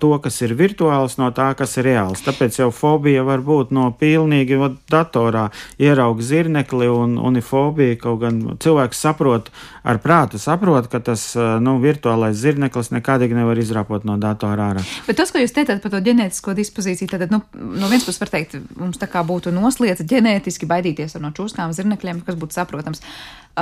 to, 0.00 0.10
kas 0.20 0.40
ir 0.44 0.52
virtuāls, 0.58 1.16
no 1.16 1.30
tā, 1.32 1.46
kas 1.56 1.78
ir 1.80 1.88
reāls. 1.88 2.20
Tāpēc 2.26 2.58
jau 2.60 2.68
fobija 2.74 3.22
var 3.24 3.40
būt 3.44 3.72
no 3.72 3.86
pilnīgi 3.96 4.58
vat, 4.60 4.76
datorā 4.92 5.46
ierauga 5.80 6.24
zirnekli 6.24 6.90
un 6.92 7.16
unifobija, 7.16 7.96
kaut 8.02 8.20
gan 8.20 8.42
cilvēks 8.60 9.00
saprot, 9.06 9.48
ar 9.80 10.00
prātu 10.04 10.40
saprot, 10.42 10.90
ka 10.92 11.00
tas 11.04 11.24
uh, 11.38 11.56
nu, 11.64 11.78
virtuālais 11.80 12.36
zirneklis 12.36 12.92
nekādīgi 12.92 13.38
nevar 13.38 13.60
izrāpot 13.60 14.04
no 14.04 14.18
datora 14.20 14.74
ārā. 14.74 14.84
Bet 15.08 15.20
tas, 15.22 15.32
ko 15.32 15.40
jūs 15.40 15.56
teicāt 15.56 15.80
par 15.80 15.94
to 15.94 16.02
ģenētisko 16.04 16.52
dispozīciju, 16.60 17.14
tad 17.14 17.32
nu, 17.32 17.40
no 17.56 17.88
vienas 17.88 18.04
puses 18.04 18.20
var 18.20 18.34
teikt, 18.36 18.58
mums 18.76 19.00
tā 19.00 19.08
kā 19.08 19.24
būtu 19.24 19.54
noslēdz 19.56 20.04
ģenētiski 20.12 20.68
baidīties 20.68 21.16
no 21.24 21.32
čūskām 21.32 21.72
zirnekļiem, 21.72 22.20
kas 22.28 22.36
būtu 22.36 22.60
saprotams 22.60 23.00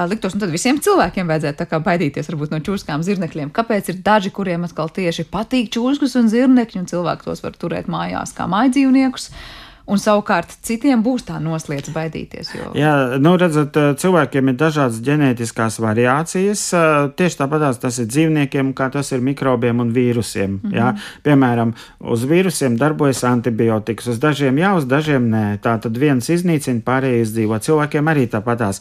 liktos, 0.09 0.35
nu 0.35 0.41
tad 0.41 0.53
visiem 0.53 0.79
cilvēkiem 0.83 1.29
vajadzētu 1.29 1.81
baidīties 1.85 2.31
varbūt 2.31 2.55
no 2.55 2.61
čūskām, 2.65 3.05
zirnekļiem. 3.05 3.51
Kāpēc 3.53 3.91
ir 3.93 3.99
daži, 4.05 4.33
kuriem 4.33 4.65
atkal 4.65 4.89
tieši 4.89 5.27
patīk 5.33 5.73
čūskas 5.75 6.17
un 6.21 6.31
zirnekļi, 6.33 6.81
un 6.81 6.89
cilvēki 6.89 7.29
tos 7.29 7.45
var 7.45 7.59
turēt 7.61 7.91
mājās 7.93 8.33
kā 8.37 8.49
mājdzīvniekus? 8.49 9.29
Un 9.91 9.99
savukārt 9.99 10.53
citiem 10.63 11.03
būs 11.03 11.25
tā 11.27 11.41
noslēdz 11.43 11.91
baidīties. 11.95 12.53
Jo... 12.55 12.71
Jā, 12.79 13.19
nu 13.23 13.35
redzat, 13.41 13.77
cilvēkiem 13.99 14.53
ir 14.53 14.59
dažādas 14.61 15.01
ģenētiskās 15.03 15.81
variācijas. 15.83 16.63
Tieši 17.19 17.39
tāpat 17.41 17.81
tas 17.83 17.99
ir 17.99 18.07
dzīvniekiem, 18.11 18.73
kā 18.79 18.89
tas 18.95 19.11
ir 19.13 19.25
mikrobiem 19.25 19.83
un 19.83 19.91
vīrusiem. 19.95 20.59
Mm 20.59 20.61
-hmm. 20.71 20.77
jā. 20.77 20.93
Piemēram, 21.27 21.75
uz 21.99 22.25
vīrusiem 22.31 22.77
darbojas 22.79 23.25
antibiotikas, 23.25 24.07
uz 24.15 24.19
dažiem 24.23 24.59
jā, 24.59 24.75
uz 24.77 24.87
dažiem 24.87 25.29
nē. 25.31 25.59
Tā 25.63 25.79
tad 25.81 25.99
viens 25.99 26.29
iznīcina, 26.31 26.81
pārējie 26.81 27.23
izdzīvo. 27.23 27.59
Cilvēkiem 27.59 28.09
arī 28.09 28.27
tāpatās. 28.31 28.81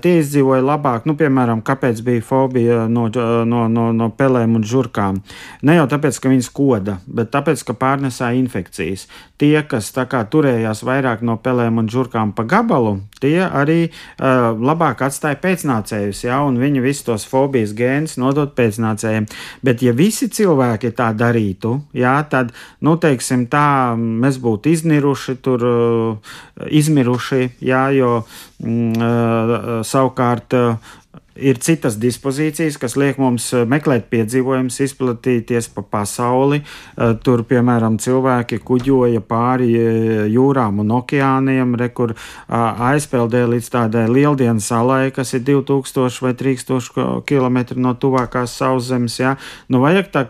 Tie 0.00 0.18
izdzīvoja 0.18 0.62
labāk, 0.62 1.06
nu, 1.06 1.16
piemēram, 1.16 1.62
kāpēc 1.62 2.02
bija 2.02 2.22
fobija 2.22 2.88
no, 2.88 3.08
no, 3.44 3.68
no, 3.68 3.92
no 3.92 4.10
pelēm 4.10 4.56
un 4.56 4.64
žurkām. 4.64 5.22
Ne 5.62 5.76
jau 5.76 5.86
tāpēc, 5.86 6.20
ka 6.20 6.28
viņas 6.28 6.50
koda, 6.52 6.98
bet 7.06 7.30
tāpēc, 7.30 7.64
ka 7.64 7.72
pārnesā 7.72 8.32
infekcijas. 8.36 9.08
Tie, 9.38 9.62
kas 9.62 9.92
tā 9.92 10.06
kā 10.06 10.24
turējās 10.34 10.82
vairāk 10.86 11.22
no 11.26 11.36
pelēm 11.42 11.78
un 11.82 11.90
žurkām 11.90 12.34
pa 12.34 12.44
gabalu, 12.50 12.96
tie 13.22 13.38
arī 13.46 13.78
uh, 13.86 14.50
labāk 14.58 15.04
atstāja 15.06 15.38
pēcnācējus, 15.42 16.24
ja, 16.26 16.40
un 16.46 16.58
viņi 16.60 16.82
visus 16.84 17.06
tos 17.06 17.26
fobijas 17.30 17.74
gēnus 17.78 18.18
nodot 18.20 18.54
pēcnācējiem. 18.58 19.28
Bet, 19.64 19.84
ja 19.86 19.94
visi 19.96 20.28
cilvēki 20.32 20.92
tā 20.98 21.12
darītu, 21.16 21.76
ja, 21.96 22.16
tad, 22.30 22.52
nu, 22.84 22.96
teiksim, 23.00 23.46
tā 23.52 23.94
mēs 23.98 24.40
būtu 24.42 24.74
izniruši, 24.74 25.38
tur 25.44 25.68
uh, 25.70 26.34
izmiruši, 26.66 27.54
ja, 27.64 27.86
jo 27.94 28.18
mm, 28.64 28.92
uh, 28.98 29.80
savukārt. 29.86 30.58
Uh, 30.58 31.00
ir 31.34 31.58
citas 31.58 31.96
dispozīcijas, 31.98 32.76
kas 32.78 32.94
liek 32.98 33.18
mums 33.18 33.48
eh, 33.54 33.64
meklēt 33.68 34.06
piedzīvojumus, 34.12 34.78
izplatīties 34.84 35.68
pa 35.74 35.82
pasauli. 35.96 36.60
Eh, 36.62 37.14
tur, 37.24 37.44
piemēram, 37.48 37.98
cilvēki 38.02 38.60
kuģoja 38.64 39.22
pāri 39.26 39.70
eh, 39.74 40.24
jūrām 40.30 40.82
un 40.84 40.94
okeāniem, 41.00 41.74
re, 41.80 41.90
kur 41.94 42.14
aizpeldē 42.48 43.44
līdz 43.50 43.70
tādai 43.72 44.04
lieldienas 44.10 44.68
salai, 44.70 45.10
kas 45.14 45.34
ir 45.36 45.44
2000 45.46 46.22
vai 46.22 46.32
3000 46.38 47.24
km 47.26 47.58
no 47.82 47.94
tuvākās 47.98 48.54
sauszemes. 48.58 49.18
Ja? 49.20 49.34
Nu, 49.68 49.82
vajag 49.84 50.10
tā 50.14 50.24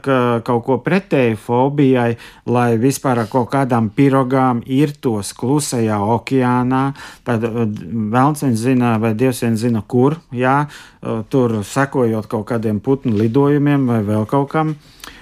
kaut 0.45 0.65
ko 0.67 0.79
pretēju 0.85 1.39
fobijai, 1.41 2.17
lai 2.49 2.75
vispār 2.81 3.25
ar 3.25 3.31
kaut 3.31 3.51
kādām 3.53 3.91
pirogām 3.95 4.63
irtos 4.65 5.35
klusajā 5.37 5.99
okeānā. 6.17 6.85
Tad 7.27 7.45
vēlns 7.45 8.45
viņš 8.47 8.59
zina, 8.61 8.97
vai 9.03 9.15
dievs 9.19 9.45
vien 9.45 9.59
zina, 9.61 9.85
kur. 9.87 10.19
Ja? 10.35 10.65
Tur 11.29 11.59
sekojot 11.65 12.29
kaut 12.31 12.47
kādiem 12.49 12.81
putnu 12.85 13.17
lidojumiem 13.19 13.87
vai 13.91 14.01
vēl 14.07 14.27
kaut 14.31 14.51
kam. 14.53 14.75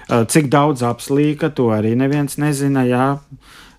Cik 0.08 0.50
daudz 0.52 0.82
apslīka, 0.84 1.52
to 1.54 1.70
arī 1.72 1.94
neviens 1.96 2.38
nezina. 2.38 2.84
Jā 2.84 3.06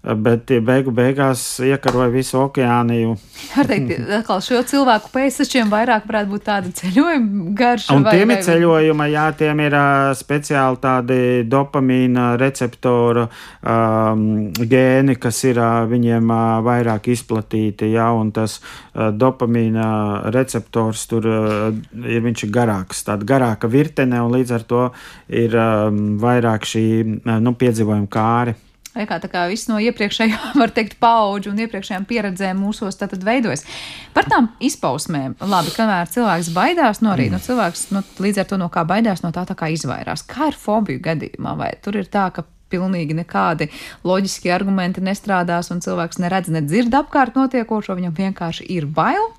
bet 0.03 0.51
beigu 0.67 0.91
beigās 0.91 1.41
iekaroja 1.63 2.09
visu 2.11 2.39
okeāniju. 2.41 3.13
Var 3.53 3.67
teikt, 3.69 3.93
atkal 4.17 4.41
šo 4.43 4.59
cilvēku 4.67 5.11
pēctečiem 5.13 5.69
vairāk 5.71 6.07
varētu 6.09 6.31
būt 6.33 6.43
tāda 6.49 6.71
ceļojuma 6.75 7.53
garša. 7.55 7.95
Un 7.95 8.03
vai, 8.03 8.17
tiem 8.17 8.33
vai... 8.33 8.35
ir 8.35 8.47
ceļojuma, 8.47 9.07
jā, 9.13 9.25
tiem 9.39 9.61
ir 9.63 9.77
uh, 9.79 10.09
speciāli 10.19 10.81
tādi 10.83 11.19
dopamīna 11.47 12.33
receptoru 12.41 13.25
um, 13.29 14.25
gēni, 14.59 15.15
kas 15.23 15.39
ir 15.47 15.61
uh, 15.61 15.85
viņiem 15.87 16.35
uh, 16.35 16.43
vairāk 16.67 17.07
izplatīti, 17.13 17.93
jā, 17.95 18.09
un 18.11 18.33
tas 18.35 18.57
uh, 18.59 19.07
dopamīna 19.15 19.87
receptors 20.35 21.07
tur 21.07 21.29
uh, 21.31 21.71
ir, 22.03 22.19
viņš 22.27 22.45
ir 22.49 22.53
garāks, 22.59 23.05
tāda 23.07 23.27
garāka 23.29 23.71
virtene, 23.71 24.19
un 24.19 24.35
līdz 24.35 24.53
ar 24.59 24.67
to 24.67 24.83
ir 25.31 25.55
um, 25.55 26.03
vairāk 26.19 26.67
šī, 26.67 26.85
uh, 27.23 27.39
nu, 27.39 27.55
piedzīvojuma 27.55 28.11
kāri. 28.11 28.59
Vai 28.93 29.07
kā, 29.09 29.17
kā 29.25 29.47
viss 29.49 29.69
no 29.71 29.79
iepriekšējā, 29.81 30.39
var 30.61 30.73
teikt, 30.73 30.99
paudžu 31.01 31.49
un 31.49 31.61
iepriekšējām 31.65 32.05
pieredzēm 32.09 32.59
mūsos 32.61 32.99
tad 32.99 33.15
veidojas. 33.25 33.65
Par 34.13 34.29
tām 34.29 34.51
izpausmēm, 34.61 35.33
labi, 35.41 35.73
kamēr 35.73 36.11
cilvēks 36.13 36.51
baidās 36.53 37.01
no 37.01 37.13
arī, 37.15 37.29
mm. 37.29 37.37
no 37.37 37.41
cilvēks 37.41 37.87
no, 37.95 38.03
līdz 38.21 38.43
ar 38.43 38.49
to 38.51 38.61
no 38.61 38.69
kā 38.73 38.85
baidās, 38.87 39.25
no 39.25 39.33
tā 39.33 39.47
tā 39.49 39.57
kā 39.57 39.71
izvairās. 39.73 40.25
Kā 40.29 40.51
ir 40.51 40.59
fobiju 40.59 41.01
gadījumā? 41.09 41.55
Vai 41.57 41.71
tur 41.81 41.97
ir 41.97 42.11
tā, 42.13 42.29
ka 42.35 42.45
pilnīgi 42.73 43.17
nekādi 43.17 43.69
loģiski 44.05 44.51
argumenti 44.53 45.03
nestrādās 45.05 45.69
un 45.73 45.81
cilvēks 45.83 46.21
neredz, 46.23 46.49
nedzird 46.53 46.93
apkārt 46.97 47.37
notiekošo, 47.37 47.97
viņam 47.99 48.15
vienkārši 48.17 48.69
ir 48.77 48.89
bail? 48.89 49.31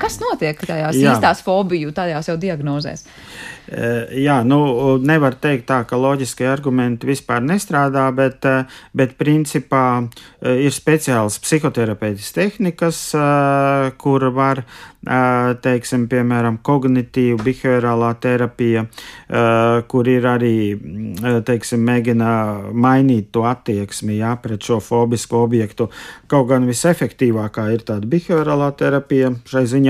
Kas 0.00 0.20
notiek 0.22 0.60
tajās 0.64 0.96
Jā. 0.96 1.14
īstās 1.14 1.44
fobiju, 1.44 1.92
tajās 1.96 2.30
jau 2.30 2.38
diagnozēs? 2.40 3.04
Eh, 3.70 4.16
jā, 4.24 4.40
nu, 4.42 4.58
nevar 4.98 5.36
teikt 5.38 5.68
tā, 5.68 5.84
ka 5.86 5.94
loģiskie 5.94 6.48
argumenti 6.50 7.06
vispār 7.06 7.44
nestrādā, 7.46 8.08
bet, 8.10 8.42
eh, 8.44 8.64
bet 8.98 9.14
principā 9.14 10.08
eh, 10.42 10.64
ir 10.66 10.74
speciāls 10.74 11.38
psihoterapeitis 11.38 12.32
tehnikas, 12.34 12.98
kur 14.00 14.24
var 14.34 14.64
teiksim, 15.00 16.02
piemēram, 16.12 16.58
kognitīva, 16.60 17.38
behaviorālā 17.40 18.10
terapija, 18.20 18.82
kur 19.88 20.08
ir 20.12 20.26
arī, 20.28 20.56
teiksim, 21.46 21.80
mēģina 21.88 22.32
mainīt 22.76 23.30
to 23.32 23.46
attieksmi, 23.48 24.18
jā, 24.20 24.34
pret 24.42 24.60
šo 24.60 24.76
fobisko 24.84 25.40
objektu. 25.46 25.88
Kaut 26.28 26.50
gan 26.52 26.68
visefektīvākā 26.68 27.70
ir 27.72 27.86
tāda 27.88 28.10
behaviorālā 28.12 28.68
terapija 28.76 29.32
šai 29.48 29.64
ziņā 29.72 29.89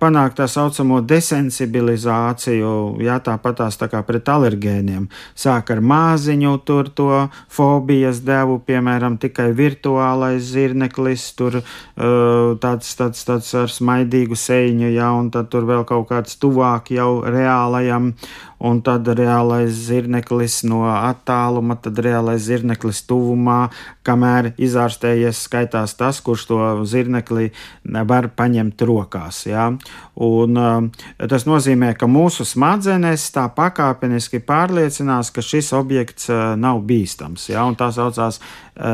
panākt 0.00 0.36
tā 0.38 0.46
saucamo 0.50 1.00
desensibilizāciju, 1.02 2.72
jā, 3.02 3.16
tāpat 3.26 3.60
tās 3.62 3.78
tā 3.80 3.88
kā 3.90 4.02
pret 4.06 4.28
alergēniem. 4.30 5.08
Sāk 5.34 5.72
ar 5.74 5.82
māziņu 5.82 6.54
tur 6.68 6.90
to 6.94 7.10
fobijas 7.52 8.22
devu, 8.26 8.60
piemēram, 8.66 9.18
tikai 9.22 9.50
virtuālais 9.56 10.44
zirneklis, 10.52 11.28
tur 11.38 11.60
tāds, 11.96 12.92
tāds, 12.98 13.24
tāds 13.26 13.52
ar 13.58 13.72
smaidīgu 13.72 14.38
sēņu, 14.38 14.92
jā, 14.94 15.10
un 15.18 15.32
tad 15.34 15.50
tur 15.52 15.66
vēl 15.68 15.86
kaut 15.88 16.08
kāds 16.12 16.38
tuvāk 16.42 16.92
jau 16.94 17.10
reālajam 17.26 18.14
un 18.58 18.80
tad 18.84 19.08
reālais 19.08 19.74
zirneklis 19.86 20.62
no 20.68 20.84
attāluma, 20.88 21.76
tad 21.80 21.98
reālais 22.02 22.40
zirneklis 22.46 23.02
tuvumā, 23.08 23.68
kamēr 24.06 24.52
izārstējies 24.56 25.42
skaitās 25.48 25.96
tas, 25.98 26.20
kurš 26.24 26.46
to 26.50 26.60
zirnekli 26.88 27.50
var 27.84 28.30
paņemt 28.36 28.86
rokās. 28.88 29.44
Ja? 29.50 29.68
Un, 30.16 30.56
uh, 30.56 31.26
tas 31.28 31.46
nozīmē, 31.48 31.92
ka 31.98 32.08
mūsu 32.08 32.46
smadzenes 32.48 33.28
tā 33.34 33.46
pakāpeniski 33.56 34.40
pārliecinās, 34.46 35.32
ka 35.34 35.44
šis 35.44 35.72
objekts 35.76 36.30
uh, 36.32 36.54
nav 36.56 36.80
bīstams, 36.88 37.50
ja? 37.52 37.66
un 37.68 37.76
tā 37.76 37.90
saucās 37.92 38.40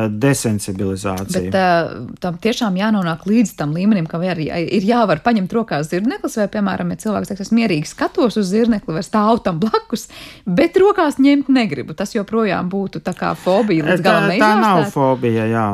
desensibilizācija. 0.09 1.51
Bet 1.51 1.57
uh, 1.59 2.15
tam 2.23 2.37
tiešām 2.43 2.77
jānonāk 2.79 3.25
līdz 3.27 3.57
tam 3.59 3.73
līmenim, 3.75 4.07
ka 4.07 4.21
arī 4.23 4.47
ir 4.63 4.85
jāvar 4.87 5.23
paņemt 5.25 5.53
rokās 5.57 5.89
zirneklis, 5.91 6.37
vai, 6.39 6.47
piemēram, 6.53 6.93
ja 6.95 7.01
cilvēks 7.03 7.33
teiks, 7.33 7.49
es 7.49 7.53
mierīgi 7.55 7.91
skatos 7.91 8.39
uz 8.39 8.47
zirnekli 8.53 8.95
vai 8.95 9.03
stāvu 9.03 9.43
tam 9.43 9.59
blakus, 9.63 10.07
bet 10.47 10.79
rokās 10.79 11.19
ņemt 11.23 11.51
negribu. 11.51 11.97
Tas 11.99 12.15
joprojām 12.15 12.71
būtu 12.71 13.03
tā 13.03 13.15
kā 13.19 13.33
fobija 13.39 13.89
līdz 13.89 14.05
galam 14.05 14.29
neizārstēt. 14.31 14.63
Tā 14.63 14.63
nav 14.63 14.85
fobija, 14.95 15.49
jā, 15.51 15.67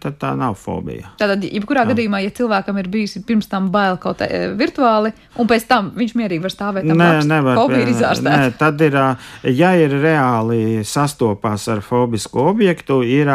tā, 0.00 0.14
tā 0.24 0.32
nav 0.38 0.56
fobija. 0.56 1.12
Tātad, 1.20 1.44
jebkurā 1.44 1.84
jā. 1.84 1.92
gadījumā, 1.92 2.22
ja 2.24 2.32
cilvēkam 2.40 2.80
ir 2.80 2.88
bijusi 2.92 3.20
pirms 3.28 3.50
tam 3.52 3.68
bail 3.74 4.00
kaut 4.00 4.22
kā 4.22 4.30
virtuāli, 4.56 5.12
un 5.36 5.50
pēc 5.50 5.68
tam 5.68 5.92
viņš 5.98 6.16
mierīgi 6.16 6.46
var 6.46 6.56
stāvēt 6.56 6.88
tam 6.88 7.04
blakus, 7.04 7.28
nevar, 7.28 7.60
fobija 7.60 7.84
ir 7.84 7.92
izārstēta. 7.92 8.40
Nē, 8.46 8.56
tad 8.60 8.80
ir, 8.88 8.98
ja 9.52 9.74
ir 9.76 9.98
reāli 10.00 10.62
sastopās 10.88 11.68
ar 11.72 11.84
fobisku 11.84 12.46
objektu, 12.48 13.02
ir 13.04 13.28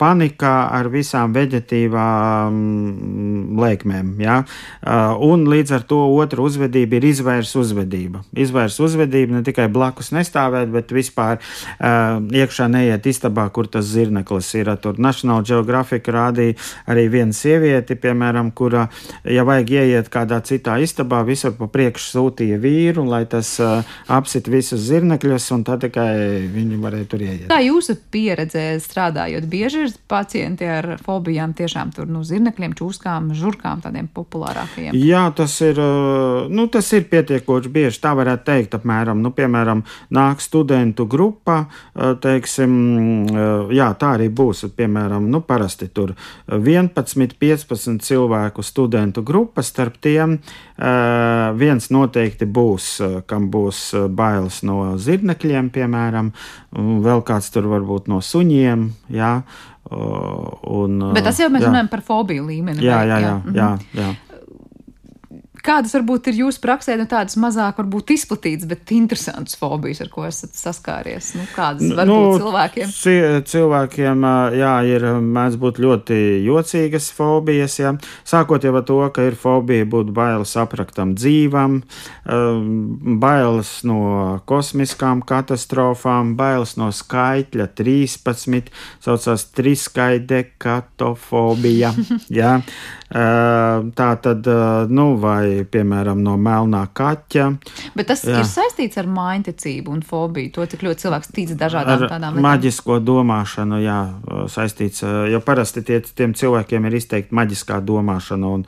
panikā 0.00 0.54
ar 0.74 0.88
visām 0.92 1.34
veģetīvām 1.36 2.56
lēkmēm. 3.62 4.14
Ja? 4.22 4.40
Un 5.22 5.46
līdz 5.50 5.76
ar 5.78 5.86
to 5.88 6.00
otra 6.16 6.42
uzvedība 6.42 6.98
ir 6.98 7.08
izvairs 7.12 7.54
uzvedība. 7.58 8.24
Izvairs 8.34 8.78
uzvedība 8.82 9.38
ne 9.38 9.42
tikai 9.46 9.68
blakus 9.72 10.12
nestāvēt, 10.14 10.72
bet 10.74 10.94
vispār 10.94 11.38
iekšā 11.80 12.68
neiet 12.72 13.06
istabā, 13.10 13.46
kur 13.54 13.70
tas 13.70 13.86
zirneklis 13.92 14.52
ir. 14.58 14.72
Tur 14.82 14.98
National 15.02 15.44
Geographic 15.46 16.08
rādīja 16.12 16.58
arī 16.90 17.06
viena 17.12 17.36
sievieti, 17.36 17.96
piemēram, 18.00 18.50
kura, 18.56 18.88
ja 19.28 19.44
vajag 19.46 19.70
ieiet 19.76 20.10
kādā 20.12 20.40
citā 20.46 20.78
istabā, 20.82 21.22
visur 21.26 21.54
pa 21.58 21.68
priekšu 21.70 22.08
sūtīja 22.16 22.58
vīru, 22.62 23.06
lai 23.08 23.24
tas 23.30 23.54
apsit 23.62 24.50
visus 24.52 24.82
zirnekļus, 24.88 25.48
un 25.56 25.64
tad 25.68 25.84
tikai 25.86 26.10
viņi 26.52 26.80
varēja 26.82 27.06
tur 27.10 27.24
ieiet. 27.24 27.48
Kā 27.52 27.60
jūsu 27.64 27.96
pieredze 28.12 28.64
strādājot 28.82 29.41
bieži 29.48 29.86
ir 29.86 29.94
pacienti 30.10 30.66
ar 30.68 30.94
fobijām, 31.02 31.54
tiešām 31.56 31.92
tur 31.96 32.10
nu, 32.10 32.22
zirnekļiem, 32.26 32.74
čūskām, 32.78 33.30
žurkām, 33.36 33.82
tādiem 33.84 34.08
populārākajiem? 34.12 34.96
Jā, 34.96 35.24
tas 35.36 35.54
ir, 35.64 35.80
nu, 36.52 36.66
tas 36.72 36.90
ir 36.96 37.06
pietiekoši 37.10 37.72
bieži. 37.72 38.00
Tā 38.02 38.14
varētu 38.18 38.46
teikt, 38.48 38.76
apmēram, 38.78 39.22
nu, 39.24 39.32
piemēram, 39.36 39.84
nāk 40.14 40.42
studentu 40.44 41.06
grupa, 41.10 41.64
teiksim, 41.94 42.72
jā, 43.72 43.88
tā 43.98 44.14
arī 44.18 44.28
būs, 44.32 44.66
piemēram, 44.76 45.30
nu, 45.32 45.42
parasti 45.46 45.88
tur 45.92 46.14
11, 46.48 47.36
15 47.40 48.02
cilvēku 48.02 48.64
studentu 48.66 49.24
grupa, 49.26 49.64
starp 49.66 49.98
tiem 50.02 50.38
viens 51.58 51.88
noteikti 51.94 52.46
būs, 52.48 52.88
kam 53.30 53.48
būs 53.52 53.84
bailes 54.10 54.62
no 54.66 54.96
zirnekļiem, 54.98 55.70
piemēram, 55.74 56.32
vēl 56.72 57.22
kāds 57.26 57.50
tur 57.54 57.68
varbūt 57.70 58.08
no 58.10 58.20
suņiem, 58.24 58.88
jā, 59.12 59.31
Un, 59.92 61.00
Bet 61.12 61.26
tas 61.26 61.40
jau 61.42 61.48
mēs 61.52 61.64
jā. 61.64 61.68
runājam 61.68 61.88
par 61.92 62.02
fobiju 62.06 62.46
līmeni. 62.46 62.84
Jā, 62.86 63.02
jā, 63.08 63.18
jā. 63.20 63.32
jā, 63.52 63.52
jā, 63.58 63.70
jā. 63.98 64.10
Kādas 65.62 65.92
varbūt 65.94 66.26
ir 66.32 66.40
jūsu 66.40 66.58
praksē, 66.62 66.96
nu 66.98 67.04
tādas 67.06 67.36
mazāk 67.38 67.76
varbūt 67.78 68.10
izplatītas, 68.16 68.66
bet 68.66 68.90
interesantas 68.96 69.54
fobijas, 69.58 70.00
ar 70.02 70.08
ko 70.10 70.24
esat 70.26 70.56
saskāries? 70.58 71.34
Nu, 71.38 71.44
kādas 71.54 71.92
varbūt 71.94 72.10
nu, 72.10 72.38
cilvēkiem? 72.42 72.90
Cilvēkiem, 73.46 74.26
jā, 74.58 74.74
ir 74.90 75.06
mēdz 75.22 75.56
būt 75.62 75.78
ļoti 75.84 76.42
jocīgas 76.42 77.12
fobijas, 77.14 77.78
jā. 77.78 77.94
Sākot 78.26 78.58
jau 78.66 78.74
ar 78.74 78.82
to, 78.88 78.98
ka 79.14 79.22
ir 79.28 79.36
fobija 79.38 79.86
būt 79.92 80.10
bailes 80.16 80.56
apraktam 80.58 81.14
dzīvam, 81.14 81.82
bailes 83.22 83.70
no 83.86 84.00
kosmiskām 84.50 85.22
katastrofām, 85.26 86.34
bailes 86.38 86.76
no 86.80 86.88
skaitļa 86.90 87.66
13, 87.78 88.70
saucās 89.06 89.42
triskaidekatofobija, 89.54 91.90
jā. 92.42 92.52
Tā 93.12 94.08
tad, 94.24 94.46
nu, 94.88 95.06
vai, 95.20 95.66
piemēram, 95.68 96.22
no 96.24 96.38
melnā 96.40 96.86
kaķa. 96.96 97.48
Bet 97.96 98.08
tas 98.08 98.22
jā. 98.24 98.38
ir 98.40 98.48
saistīts 98.48 98.96
ar 99.00 99.08
mājiņticību 99.12 99.92
un 99.92 100.00
fobiju, 100.06 100.52
to, 100.54 100.64
cik 100.72 100.84
ļoti 100.86 101.04
cilvēks 101.04 101.32
tic 101.36 101.52
dažādām 101.60 102.06
ar 102.06 102.12
tādām 102.14 102.38
lietām. 102.38 102.46
Maģisko 102.46 102.96
domāšanu, 103.04 103.80
jā, 103.84 103.98
saistīts, 104.52 105.04
jo 105.28 105.42
parasti 105.44 105.82
tie, 105.84 105.98
tiem 106.00 106.32
cilvēkiem 106.38 106.88
ir 106.88 106.96
izteikti 106.96 107.36
maģiskā 107.36 107.82
domāšana, 107.84 108.54
un, 108.56 108.64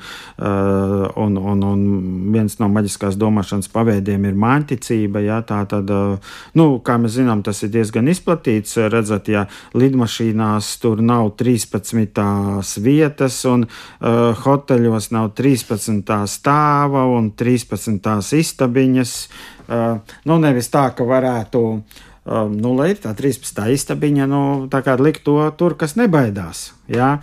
un, 1.25 1.41
un, 1.41 1.65
un 1.71 1.87
viens 2.35 2.59
no 2.61 2.69
maģiskās 2.75 3.17
domāšanas 3.21 3.73
paveidiem 3.73 4.29
ir 4.29 4.37
mājiņticība, 4.45 5.25
jā, 5.25 5.41
tā 5.49 5.63
tad, 5.73 5.89
nu, 6.59 6.69
kā 6.85 6.99
mēs 7.01 7.17
zinām, 7.17 7.41
tas 7.47 7.65
ir 7.65 7.73
diezgan 7.79 8.13
izplatīts, 8.13 8.77
redzat, 8.93 9.33
ja 9.33 9.47
lidmašīnās 9.73 10.75
tur 10.85 11.01
nav 11.01 11.33
13 11.41 12.85
vietas, 12.85 13.41
un 13.49 13.65
uh, 13.65 14.34
hoteļos 14.39 15.11
nav 15.15 15.33
13. 15.39 16.03
stāva 16.31 17.05
un 17.11 17.31
13. 17.33 18.01
istabiņas. 18.41 19.15
Nu, 20.29 20.41
nevis 20.43 20.69
tā, 20.73 20.89
ka 20.97 21.07
varētu, 21.09 21.63
nu, 22.53 22.73
lai 22.77 22.91
ir 22.93 23.01
tā 23.01 23.15
13. 23.17 23.65
istabiņa, 23.75 24.29
nu, 24.29 24.43
tā 24.73 24.81
kā 24.85 24.97
likt 25.01 25.25
to 25.27 25.39
tur, 25.59 25.77
kas 25.81 25.97
nebaidās. 26.01 26.71
Jā, 26.85 27.15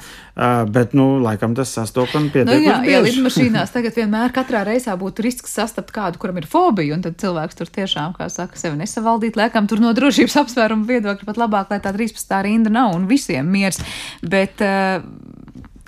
bet, 0.74 0.96
nu, 0.98 1.20
laikam 1.22 1.54
tas 1.58 1.70
sastopami 1.78 2.32
pietiekami. 2.34 2.66
Nu, 2.66 2.66
jā, 2.66 2.78
bieži. 2.82 2.94
ja 2.96 3.02
lidmašīnās 3.06 3.72
tagad 3.76 3.98
vienmēr 4.00 4.34
katrā 4.34 4.64
reisā 4.66 4.96
būtu 4.98 5.26
risks 5.26 5.54
sastapt 5.54 5.94
kādu, 5.94 6.18
kuram 6.22 6.42
ir 6.42 6.50
fobija, 6.50 6.96
un 6.96 7.06
tad 7.06 7.20
cilvēks 7.22 7.60
tur 7.60 7.70
tiešām, 7.70 8.16
kā 8.18 8.26
saka, 8.34 8.58
sevi 8.58 8.80
nesavaldīt, 8.82 9.38
liekam, 9.38 9.70
tur 9.70 9.84
no 9.84 9.94
drošības 9.98 10.40
apsvērumu 10.42 10.90
viedokļa 10.90 11.30
pat 11.30 11.42
labāk, 11.44 11.76
lai 11.76 11.82
tā 11.84 11.94
13. 11.94 12.40
rinda 12.48 12.74
nav 12.74 12.98
un 12.98 13.06
visiem 13.10 13.54
miers. 13.54 13.78
Bet, 14.26 14.66
uh, 14.66 15.06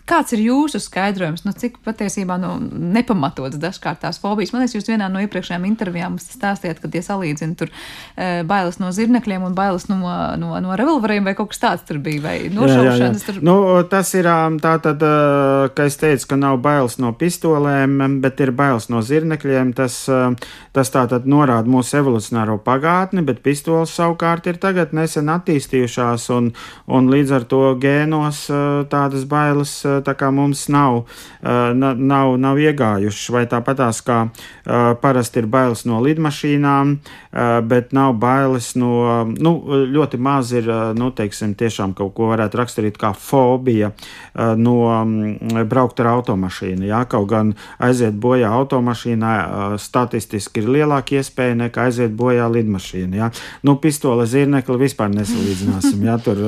Kāds 0.04 0.34
ir 0.36 0.42
jūsu 0.44 0.82
skaidrojums, 0.84 1.46
nu, 1.48 1.54
cik 1.56 1.78
patiesībā 1.86 2.36
nu, 2.42 2.58
nepamatots 2.92 3.56
dažkārt 3.56 4.02
tās 4.04 4.18
fobijas? 4.20 4.52
Man 4.52 4.60
liekas, 4.60 4.76
jūs 4.76 4.90
vienā 4.90 5.08
no 5.08 5.22
iepriekšējām 5.24 5.68
intervijām 5.70 6.18
stāstījāt, 6.20 6.82
ka 6.84 6.90
tie 6.92 7.00
salīdzina 7.06 7.56
tur 7.56 7.72
e, 7.72 8.42
bailes 8.48 8.82
no 8.82 8.90
zirnekļiem 8.92 9.46
un 9.48 9.56
bailes 9.56 9.88
no, 9.88 10.02
no, 10.42 10.50
no 10.60 10.76
revolveriem 10.76 11.24
vai 11.24 11.36
kaut 11.38 11.54
kas 11.54 11.64
tāds 11.64 11.86
tur 11.88 12.02
bija, 12.04 12.20
vai 12.26 12.36
nošaušanas. 12.52 13.24
Tur... 13.30 13.40
Nu, 13.48 13.56
tas 13.88 14.12
ir 14.20 14.28
tā 14.64 14.74
tad, 14.84 15.06
ka 15.72 15.88
es 15.88 15.96
teicu, 16.02 16.28
ka 16.34 16.40
nav 16.42 16.60
bailes 16.66 17.00
no 17.00 17.14
pistolēm, 17.16 18.20
bet 18.24 18.44
ir 18.44 18.52
bailes 18.52 18.90
no 18.92 19.00
zirnekļiem. 19.08 19.72
Tas, 19.78 20.02
tas 20.76 20.92
tā 20.92 21.06
tad 21.08 21.32
norāda 21.32 21.72
mūsu 21.72 22.02
evolucionāro 22.02 22.60
pagātni, 22.66 23.24
bet 23.24 23.40
pistoles 23.46 23.96
savukārt 23.96 24.52
ir 24.52 24.60
tagad 24.60 24.92
nesen 24.92 25.32
attīstījušās 25.32 26.28
un, 26.36 26.52
un 26.92 27.10
līdz 27.16 27.36
ar 27.40 27.48
to 27.48 27.64
gēnos 27.80 28.46
tādas 28.92 29.24
bailes 29.32 29.80
tā 30.06 30.16
kā 30.18 30.30
mums 30.34 30.66
nav, 30.74 31.04
nav, 31.44 32.34
nav 32.40 32.60
iegājušas, 32.62 33.30
vai 33.34 33.44
tāpatās 33.52 34.02
kā 34.06 34.20
parasti 35.04 35.42
ir 35.44 35.48
bailes 35.52 35.84
no 35.90 36.00
lidmašīnām, 36.04 36.96
bet 37.70 37.94
nav 37.96 38.16
bailes 38.22 38.74
no, 38.80 39.24
nu, 39.30 39.54
ļoti 39.94 40.20
maz 40.22 40.54
ir, 40.56 40.70
nu, 40.98 41.12
teiksim, 41.16 41.56
tiešām 41.60 41.96
kaut 41.98 42.14
ko 42.18 42.30
varētu 42.32 42.62
raksturīt 42.62 43.00
kā 43.02 43.14
fobija 43.18 43.92
no 44.58 44.78
braukt 45.70 46.02
ar 46.04 46.12
automašīnu, 46.16 46.88
jā, 46.90 47.04
kaut 47.10 47.30
gan 47.34 47.54
aiziet 47.84 48.18
bojā 48.22 48.52
automašīnā 48.54 49.34
statistiski 49.82 50.64
ir 50.64 50.72
lielāka 50.78 51.20
iespēja 51.20 51.60
nekā 51.66 51.90
aiziet 51.90 52.16
bojā 52.18 52.50
lidmašīna, 52.54 53.22
jā. 53.24 53.32
Nu, 53.68 53.78
pistole 53.82 54.28
zirnekli 54.30 54.80
vispār 54.86 55.14
nesalīdzināsim, 55.14 56.04
jā, 56.08 56.18
tur 56.24 56.44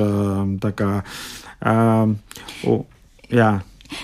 tā 0.62 0.74
kā. 0.76 0.90
Um, 1.66 2.18
Jā. 3.32 3.50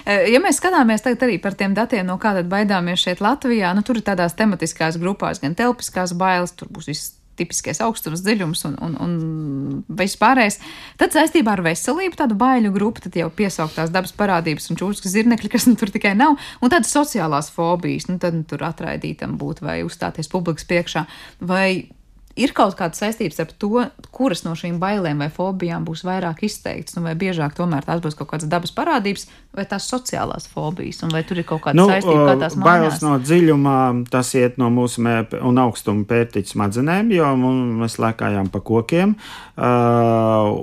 Ja 0.06 0.38
mēs 0.42 0.60
skatāmies 0.60 1.02
tagad 1.02 1.24
arī 1.26 1.40
par 1.42 1.56
tiem 1.58 1.74
datiem, 1.74 2.06
no 2.06 2.14
kāda 2.22 2.44
baidāmies 2.46 3.02
šeit 3.02 3.22
Latvijā, 3.24 3.72
nu 3.74 3.82
tur 3.86 3.98
ir 3.98 4.06
tādās 4.06 4.36
tematiskās 4.38 4.98
grupās, 5.02 5.42
gan 5.42 5.56
telpiskās 5.58 6.14
bailes, 6.18 6.54
tur 6.54 6.70
būs 6.70 6.88
viss 6.90 7.10
tipiskais 7.38 7.80
augstums, 7.84 8.22
dziļums 8.24 8.64
un, 8.68 8.76
un, 8.84 8.96
un 9.00 9.14
viss 9.98 10.18
pārējais. 10.20 10.58
Tad 11.00 11.16
saistībā 11.16 11.56
ar 11.56 11.64
veselību 11.64 12.18
tādu 12.18 12.36
baiļu 12.38 12.72
grupu, 12.74 13.04
tad 13.06 13.16
jau 13.18 13.30
piesauktās 13.32 13.92
dabas 13.94 14.12
parādības 14.16 14.68
un 14.70 14.78
čūskas 14.80 15.14
zirnekļi, 15.16 15.50
kas 15.52 15.66
nu 15.68 15.74
tur 15.80 15.92
tikai 15.94 16.12
nav, 16.18 16.36
un 16.60 16.72
tādas 16.72 16.92
sociālās 16.92 17.50
fobijas, 17.54 18.08
nu 18.10 18.20
tad 18.22 18.36
nu, 18.36 18.44
tur 18.48 18.64
atraidītam 18.68 19.38
būt 19.40 19.64
vai 19.64 19.80
uzstāties 19.86 20.30
publikas 20.32 20.68
priekšā, 20.68 21.06
vai 21.40 21.88
ir 22.36 22.52
kaut 22.56 22.76
kāda 22.78 22.96
saistības 22.96 23.40
ar 23.42 23.52
to, 23.60 23.84
kuras 24.14 24.44
no 24.46 24.54
šīm 24.58 24.78
bailēm 24.82 25.20
vai 25.22 25.28
fobijām 25.32 25.84
būs 25.84 26.04
vairāk 26.08 26.44
izteikts, 26.46 26.96
nu, 26.96 27.04
vai 27.06 27.14
biežāk 27.18 27.56
tomēr 27.58 27.84
tās 27.86 28.00
būs 28.04 28.16
kaut 28.18 28.30
kādas 28.32 28.48
dabas 28.50 28.72
parādības, 28.76 29.26
vai 29.52 29.66
tās 29.68 29.84
sociālās 29.90 30.46
fobijas, 30.48 31.02
un 31.04 31.12
vai 31.12 31.22
tur 31.28 31.42
ir 31.42 31.46
kaut 31.48 31.64
kāda 31.66 31.76
nu, 31.76 31.86
saistība, 31.90 32.30
kā 32.30 32.36
tās 32.40 32.56
bailes 32.56 33.02
no 33.04 33.18
dziļumā, 33.20 33.78
tas 34.12 34.32
iet 34.38 34.56
no 34.60 34.70
mūsu 34.72 35.04
un 35.42 35.60
augstuma 35.60 36.06
pērtiķa 36.08 36.54
smadzenēm, 36.54 37.12
jo 37.12 37.28
mēs 37.42 37.98
lēkājām 38.00 38.48
pa 38.52 38.62
kokiem, 38.64 39.14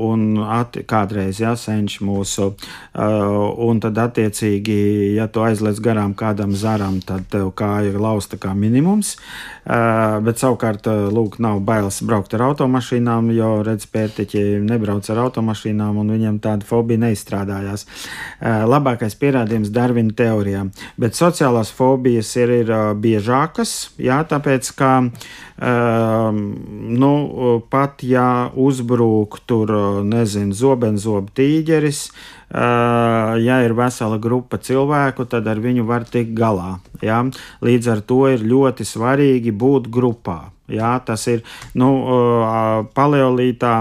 un 0.10 0.25
kādreiz 0.89 1.43
jāsenš 1.43 1.99
mūsu, 2.05 2.49
un 3.69 3.84
tad 3.84 4.01
attiecīgi, 4.08 4.79
ja 5.19 5.29
tu 5.29 5.45
aizliec 5.45 5.77
garām 5.86 6.17
kādam 6.17 6.58
zaram, 6.58 6.97
tad 7.05 7.29
tev 7.29 7.53
kāja 7.58 7.93
ir 7.93 8.01
lausta 8.01 8.41
kā 8.41 8.55
minimums, 8.58 9.15
bet 9.65 10.41
savukārt, 10.41 10.89
lūk, 11.13 11.38
nav 11.43 11.58
bailes 11.63 11.99
braukt 12.05 12.33
ar 12.37 12.45
automašīnām, 12.49 13.29
jo 13.35 13.49
redz 13.65 13.87
pērtiķi 13.91 14.43
nebrauc 14.65 15.09
ar 15.11 15.23
automašīnām, 15.25 15.99
un 16.01 16.13
viņam 16.15 16.39
tāda 16.43 16.67
fobija 16.67 17.03
neizstrādājās. 17.05 17.85
Labākais 18.41 19.17
pierādījums 19.19 19.73
Darvina 19.75 20.15
teorijām. 20.15 20.71
Bet 20.99 21.19
sociālās 21.19 21.71
fobijas 21.75 22.31
ir, 22.39 22.53
ir 22.63 22.73
biežākas, 22.99 23.91
jā, 24.01 24.21
tāpēc 24.29 24.71
ka 24.79 24.93
nu, 27.03 27.13
pat 27.69 28.03
ja 28.07 28.49
uzbrūk 28.55 29.41
tur, 29.49 29.73
nezinu, 30.07 30.55
zobenzobu 30.55 31.33
tīģeris, 31.35 32.05
ja 32.49 33.57
ir 33.65 33.75
vesela 33.77 34.17
grupa 34.17 34.57
cilvēku, 34.57 35.25
tad 35.29 35.47
ar 35.47 35.59
viņu 35.62 35.85
var 35.85 36.07
tikt 36.09 36.33
galā. 36.38 36.79
Jā. 37.05 37.21
Līdz 37.62 37.91
ar 37.93 38.01
to 38.01 38.23
ir 38.31 38.45
ļoti 38.45 38.88
svarīgi 38.88 39.53
būt 39.53 39.89
grupā. 39.93 40.41
Jā, 40.69 40.99
tas 41.05 41.25
ir 41.29 41.41
nu, 41.77 41.89
paleolītā 42.93 43.73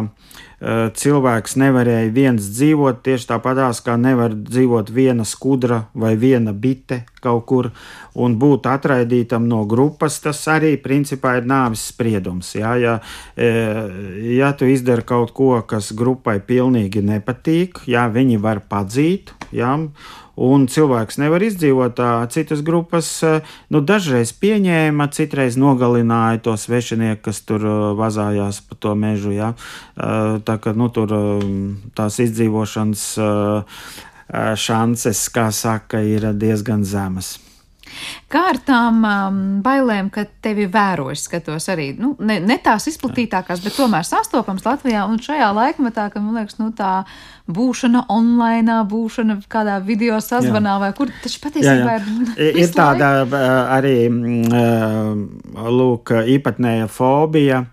cilvēks 0.59 1.55
nevarēja 1.61 2.11
viens 2.11 2.49
dzīvot 2.51 3.05
tieši 3.07 3.29
tāpatās, 3.31 3.79
kā 3.87 3.95
nevar 4.01 4.35
dzīvot 4.35 4.91
viena 4.91 5.23
skudra 5.23 5.85
vai 5.95 6.17
viena 6.19 6.51
bite 6.53 7.05
kaut 7.23 7.45
kur 7.47 7.71
un 8.19 8.35
būt 8.39 8.67
atraidītam 8.67 9.47
no 9.47 9.63
grupas, 9.71 10.19
tas 10.23 10.41
arī 10.51 10.75
principā 10.83 11.37
ir 11.39 11.47
nāves 11.47 11.87
spriedums. 11.93 12.55
Jā, 12.59 12.75
ja, 12.83 12.99
ja 13.39 14.53
tu 14.59 14.67
izdari 14.67 15.07
kaut 15.07 15.35
ko, 15.37 15.53
kas 15.63 15.93
grupai 15.95 16.41
pilnīgi 16.43 17.05
nepatīk, 17.07 17.85
jā, 17.87 18.09
viņi 18.11 18.41
var 18.43 18.65
padzīt, 18.67 19.35
jā, 19.55 19.77
un 20.39 20.67
cilvēks 20.71 21.19
nevar 21.19 21.43
izdzīvot. 21.43 21.99
Citas 22.35 22.63
grupas 22.67 23.11
nu, 23.73 23.83
dažreiz 23.83 24.33
pieņēma, 24.39 25.09
citreiz 25.15 25.59
nogalināja 25.59 26.43
to 26.47 26.55
svešinieku, 26.59 27.25
kas 27.29 27.43
tur 27.49 27.67
vazājās 27.99 28.63
pa 28.69 28.79
to 28.79 28.95
mežu. 28.99 29.35
Ja? 29.35 29.53
Tā 29.99 30.59
kā 30.63 30.77
nu, 30.79 30.89
tur 30.95 31.17
tās 31.99 32.21
izdzīvošanas 32.23 33.05
šances, 34.69 35.27
kā 35.35 35.51
saka, 35.55 36.05
ir 36.05 36.31
diezgan 36.39 36.87
zemas. 36.87 37.48
Kā 38.29 38.45
ar 38.53 38.59
tām 38.65 39.01
um, 39.09 39.41
bailēm, 39.65 40.11
ka 40.13 40.27
tevi 40.45 40.67
vērojas, 40.71 41.25
skatos 41.29 41.69
arī 41.73 41.91
nu, 41.99 42.13
ne, 42.21 42.39
ne 42.45 42.59
tās 42.65 42.89
izplatītākās, 42.91 43.63
bet 43.65 43.77
tomēr 43.79 44.07
sastopams 44.07 44.67
Latvijā 44.67 45.07
un 45.09 45.21
šajā 45.23 45.49
laikmetā, 45.57 46.09
ka 46.13 46.23
man 46.23 46.37
liekas, 46.41 46.59
nu, 46.61 46.71
tā 46.77 46.93
būšana 47.49 48.05
online, 48.13 48.83
būšana 48.91 49.39
kādā 49.49 49.79
video 49.85 50.21
sazvanā 50.25 50.77
jā. 50.77 50.83
vai 50.85 50.93
kur 50.99 51.13
taču 51.23 51.41
patiesībā 51.47 51.97
jā, 51.97 52.03
jā. 52.03 52.37
ir. 52.37 52.61
Ir 52.65 52.75
tāda 52.77 53.13
arī, 53.79 53.97
lūk, 55.79 56.13
īpatnēja 56.37 56.91
fobija 56.93 57.65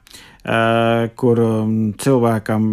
kur 1.18 1.40
um, 1.42 1.70
cilvēkam 1.98 2.66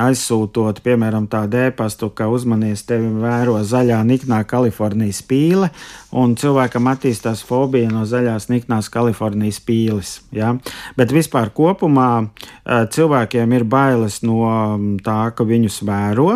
aizsūtot, 0.00 0.78
piemēram, 0.84 1.26
tādu 1.28 1.58
ēpastu, 1.66 2.08
ka 2.16 2.30
uzmanies, 2.32 2.86
tevi 2.88 3.10
vēro 3.20 3.58
zaļā 3.68 3.98
niknā 4.08 4.38
Kalifornijas 4.48 5.20
pīle, 5.28 5.68
un 6.16 6.32
cilvēkam 6.40 6.88
attīstās 6.94 7.44
fobija 7.44 7.92
no 7.92 8.06
zaļās 8.08 8.48
niknās 8.48 8.88
Kalifornijas 8.92 9.60
pīles. 9.60 10.14
Ja? 10.32 10.54
Bet 10.96 11.12
vispār 11.12 11.52
kopumā 11.52 12.08
eh, 12.22 12.88
cilvēkiem 12.88 13.58
ir 13.58 13.68
bailes 13.68 14.22
no 14.24 14.40
um, 14.48 14.88
tā, 15.04 15.34
ka 15.36 15.44
viņus 15.44 15.82
vēro. 15.84 16.30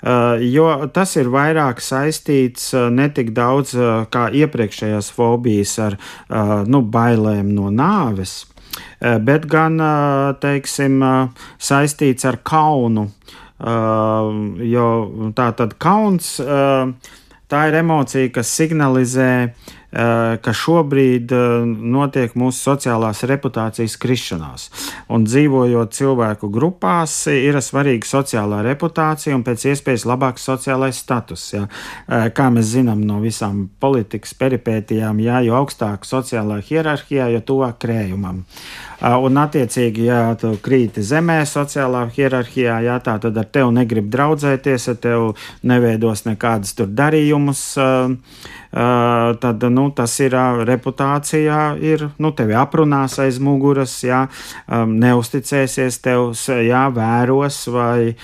Uh, 0.00 0.40
jo 0.42 0.66
tas 0.90 1.12
ir 1.20 1.28
vairāk 1.30 1.78
saistīts 1.84 2.72
ne 2.90 3.06
tik 3.14 3.30
daudz 3.36 3.76
kā 4.10 4.26
iepriekšējās 4.34 5.12
fobijas 5.14 5.76
ar 5.84 5.98
nu, 6.66 6.80
bailēm 6.82 7.52
no 7.54 7.68
nāves, 7.70 8.40
Eh, 8.50 8.59
bet 9.00 9.46
gan, 9.48 9.80
eh, 9.80 10.32
teiksim, 10.40 11.02
eh, 11.02 11.28
saistīts 11.58 12.24
ar 12.24 12.38
kaunu. 12.44 13.10
Jo 13.60 14.84
tā 15.36 15.50
tad 15.52 15.74
kauns, 15.78 16.40
tā 16.40 17.58
ir 17.68 17.74
emocija, 17.76 18.30
kas 18.32 18.48
signalizē, 18.56 19.52
ka 19.90 20.52
šobrīd 20.54 21.32
notiek 21.66 22.34
mūsu 22.38 22.62
sociālās 22.70 23.24
reputācijas 23.26 23.96
krišanās. 24.00 24.68
Un 25.10 25.24
dzīvojot 25.26 25.94
cilvēku 25.96 26.50
grupās, 26.52 27.14
ir 27.32 27.58
svarīga 27.64 28.06
sociālā 28.06 28.62
reputācija 28.66 29.34
un 29.34 29.42
pēc 29.46 29.66
iespējas 29.72 30.06
labāks 30.06 30.46
sociālais 30.46 31.00
status. 31.02 31.48
Ja. 31.56 31.64
Kā 32.06 32.50
mēs 32.54 32.70
zinām 32.76 33.02
no 33.06 33.18
visām 33.24 33.66
politikas 33.82 34.36
peripētijām, 34.38 35.18
ja, 35.24 35.40
jo 35.46 35.58
augstāk 35.58 36.06
sociālā 36.06 36.60
hierarhijā, 36.66 37.30
jo 37.34 37.42
tuvāk 37.50 37.82
krējumam. 37.82 38.44
Un, 39.00 39.38
attiecīgi, 39.40 40.04
ja 40.10 40.34
tu 40.36 40.52
krīti 40.60 41.02
zemē, 41.02 41.38
sociālā 41.48 42.04
hierarhijā, 42.12 42.82
jā, 42.84 42.98
tā 43.00 43.16
tad 43.22 43.38
ar 43.40 43.46
tevi 43.48 43.72
negrib 43.78 44.10
draudzēties, 44.12 44.88
ar 44.92 44.98
tevi 45.00 45.30
neveidos 45.72 46.26
nekādas 46.28 46.76
tur 46.76 46.90
darījumus. 46.92 47.62
Tad 48.70 49.64
nu, 49.74 49.88
tas 49.90 50.12
ir 50.22 50.36
reputācijā, 50.68 51.62
ir 51.82 52.04
nu, 52.22 52.30
tevi 52.38 52.54
aprunās 52.54 53.16
aiz 53.18 53.40
muguras, 53.42 53.96
jā, 54.06 54.20
neusticēsies 54.70 55.98
tev, 56.04 56.30
jā, 56.62 56.84
vēros 56.94 57.64
vai, 57.74 58.14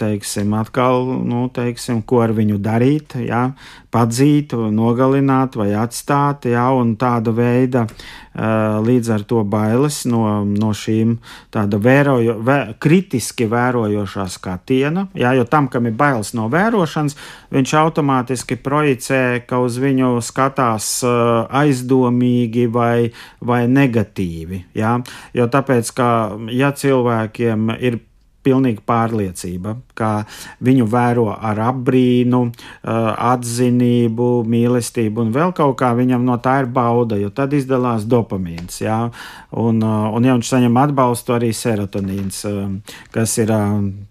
teiksim, 0.00 0.56
atkal, 0.56 1.04
nu, 1.28 1.44
teiksim, 1.52 2.00
ko 2.00 2.22
ar 2.24 2.32
viņu 2.38 2.56
darīt, 2.64 3.18
jā, 3.20 3.50
padzīt, 3.92 4.56
nogalināt 4.72 5.60
vai 5.60 5.74
atstāt, 5.76 6.48
jā, 6.48 6.64
un 6.72 6.96
tāda 6.96 7.36
veida 7.36 7.84
līdz 8.32 9.10
ar 9.12 9.24
to 9.28 9.42
bailes 9.44 10.02
no, 10.08 10.44
no 10.48 10.72
šīm 10.76 11.18
tāda 11.52 11.78
vērojo, 11.82 12.38
vē, 12.44 12.58
kritiski 12.80 13.46
vērojošā 13.50 14.26
skatiena, 14.32 15.06
jā, 15.18 15.34
jo 15.36 15.44
tam, 15.44 15.68
kam 15.72 15.88
ir 15.90 15.96
bailes 15.98 16.32
no 16.36 16.48
vērošanas, 16.52 17.18
viņš 17.52 17.74
automātiski 17.82 18.56
projicē, 18.56 19.42
ka 19.46 19.60
uz 19.64 19.76
viņu 19.82 20.14
skatās 20.24 20.94
aizdomīgi 21.04 22.68
vai, 22.72 23.12
vai 23.40 23.66
negatīvi, 23.68 24.64
jā, 24.80 24.96
jo 25.36 25.50
tāpēc, 25.52 25.92
ka 25.96 26.08
ja 26.52 26.72
cilvēkiem 26.72 27.76
ir 27.80 28.00
pilnīga 28.44 28.82
pārliecība, 28.86 29.76
ka 29.98 30.24
viņu 30.64 30.86
vēro 30.90 31.28
ar 31.32 31.60
apbrīnu, 31.70 32.40
eh, 32.50 33.10
atzinību, 33.32 34.28
mīlestību 34.46 35.26
un 35.26 35.32
vēl 35.32 35.54
kaut 35.54 35.76
kā 35.80 35.92
viņam 35.96 36.24
no 36.24 36.38
tā 36.38 36.60
ir 36.62 36.66
bauda, 36.66 37.18
jo 37.20 37.30
tad 37.30 37.52
izdalās 37.52 38.04
dopamīns. 38.04 38.80
Jā? 38.82 39.10
Un, 39.52 39.82
eh, 39.82 39.86
un 39.86 40.24
ja 40.24 40.34
viņš 40.34 40.48
saņem 40.54 40.80
atbalstu, 40.86 41.36
arī 41.38 41.52
serotonīns, 41.52 42.44
eh, 42.44 42.94
kas 43.12 43.38
ir 43.38 43.48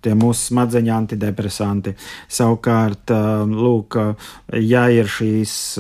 tie 0.02 0.14
mūsu 0.14 0.52
smadzeņu 0.52 0.92
antidepresanti. 0.92 1.96
Savukārt, 2.30 3.06
lūk, 3.48 4.16
ja 4.54 4.86
ir 4.90 5.06
šīs, 5.06 5.80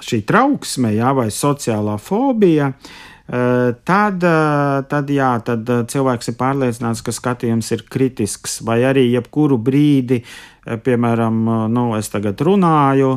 šī 0.00 0.24
trauksme 0.24 0.94
jā, 0.94 1.14
vai 1.14 1.26
sociālā 1.26 1.98
fobija, 1.98 2.72
Eh, 2.72 3.07
tad, 3.84 4.22
eh, 4.24 4.82
tad, 4.88 5.10
jā, 5.12 5.32
tad 5.44 5.68
eh, 5.68 5.82
cilvēks 5.92 6.30
ir 6.32 6.36
pārliecināts, 6.40 7.02
ka 7.04 7.12
skatījums 7.12 7.72
ir 7.76 7.84
kritisks, 7.84 8.62
vai 8.64 8.80
arī 8.88 9.10
jebkuru 9.12 9.60
brīdi 9.60 10.22
piemēram, 10.68 11.36
nu, 11.72 11.82
es 11.96 12.10
tagad 12.12 12.36
runāju, 12.44 13.14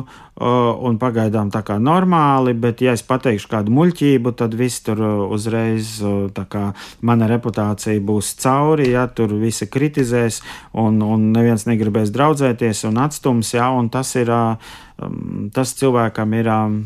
un 0.88 0.94
pagaidām 0.96 1.50
tā 1.52 1.60
kā 1.66 1.74
normāli, 1.76 2.54
bet, 2.56 2.80
ja 2.80 2.94
es 2.96 3.02
pateikšu 3.04 3.50
kādu 3.50 3.74
muļķību, 3.76 4.32
tad 4.40 4.56
viss 4.56 4.80
tur 4.86 5.02
uzreiz, 5.28 5.98
tā 6.32 6.46
kā 6.48 6.62
mana 7.04 7.28
reputācija 7.28 8.00
būs 8.00 8.30
cauri, 8.40 8.88
ja 8.94 9.04
tur 9.12 9.34
visi 9.42 9.68
kritizēs, 9.68 10.40
un, 10.80 11.02
un 11.04 11.28
neviens 11.36 11.66
negribēs 11.68 12.14
draudzēties 12.14 12.86
un 12.88 13.02
atstums, 13.04 13.52
ja, 13.58 13.68
un 13.76 13.92
tas 13.92 14.16
ir 14.16 14.32
Um, 14.32 14.56
tas 15.54 15.72
cilvēkam 15.78 16.34
ir 16.36 16.48
um, 16.52 16.76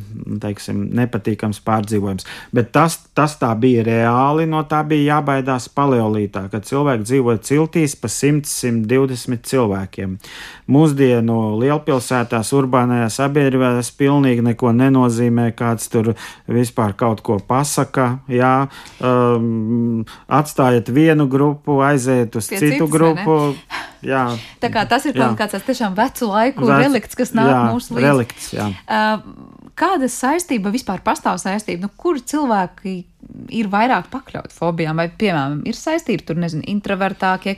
teiksim, 0.41 0.87
nepatīkams 0.97 1.61
pārdzīvojums. 1.67 2.27
Bet 2.55 2.71
tas, 2.75 2.99
tas 3.17 3.37
tā 3.41 3.51
bija 3.61 3.85
reāli, 3.87 4.47
no 4.49 4.63
tā 4.69 4.83
bija 4.89 5.17
jābaidās 5.17 5.69
paleolītā, 5.75 6.47
kad 6.53 6.67
cilvēki 6.69 7.07
dzīvoja 7.07 7.43
ciltīs 7.47 7.97
pa 8.01 8.11
100, 8.13 8.47
120 8.49 9.51
cilvēkiem. 9.51 10.17
Mūsdienu 10.73 11.39
lielpilsētās, 11.61 12.53
urbānajā 12.57 13.11
sabiedrībā 13.19 13.75
tas 13.77 13.93
pilnīgi 13.97 14.45
neko 14.47 14.73
nenozīmē, 14.77 15.51
kāds 15.59 15.91
tur 15.93 16.15
vispār 16.51 16.97
kaut 16.99 17.23
ko 17.27 17.39
pasaka. 17.43 18.17
Jā, 18.33 18.69
um, 19.05 20.07
atstājiet 20.27 20.91
vienu 20.95 21.29
grupu, 21.31 21.81
aiziet 21.85 22.39
uz 22.39 22.49
Pie 22.51 22.63
citu 22.63 22.87
cits, 22.87 22.97
grupu. 22.97 23.41
Jā. 24.07 24.23
Tā 24.63 24.71
kā 24.73 24.87
tas 24.89 25.05
ir 25.09 25.17
jā. 25.17 25.25
kaut 25.25 25.41
kāds 25.41 25.67
tiešām 25.67 25.97
vecu 25.99 26.31
laiku 26.31 26.69
Vec, 26.69 26.87
relikts, 26.87 27.19
kas 27.19 27.35
nāk 27.37 27.51
jā, 27.51 27.61
mūsu 27.73 27.97
līdzi. 27.97 28.07
Relikts, 28.07 28.49
jā. 28.55 28.71
Uh, 28.87 29.57
kāda 29.77 30.09
saistība 30.11 30.73
vispār 30.75 31.03
pastāv 31.05 31.41
saistība? 31.43 31.87
Nu, 31.87 31.93
kur 32.01 32.21
cilvēki 32.21 32.97
ir 33.57 33.69
vairāk 33.71 34.09
pakļauti 34.13 34.55
fobijām, 34.55 35.01
vai, 35.01 35.09
piemēram, 35.11 35.61
ir 35.69 35.77
saistība 35.77 36.25
tur, 36.29 36.39
nezinu, 36.41 36.65
introvertāki, 36.71 37.57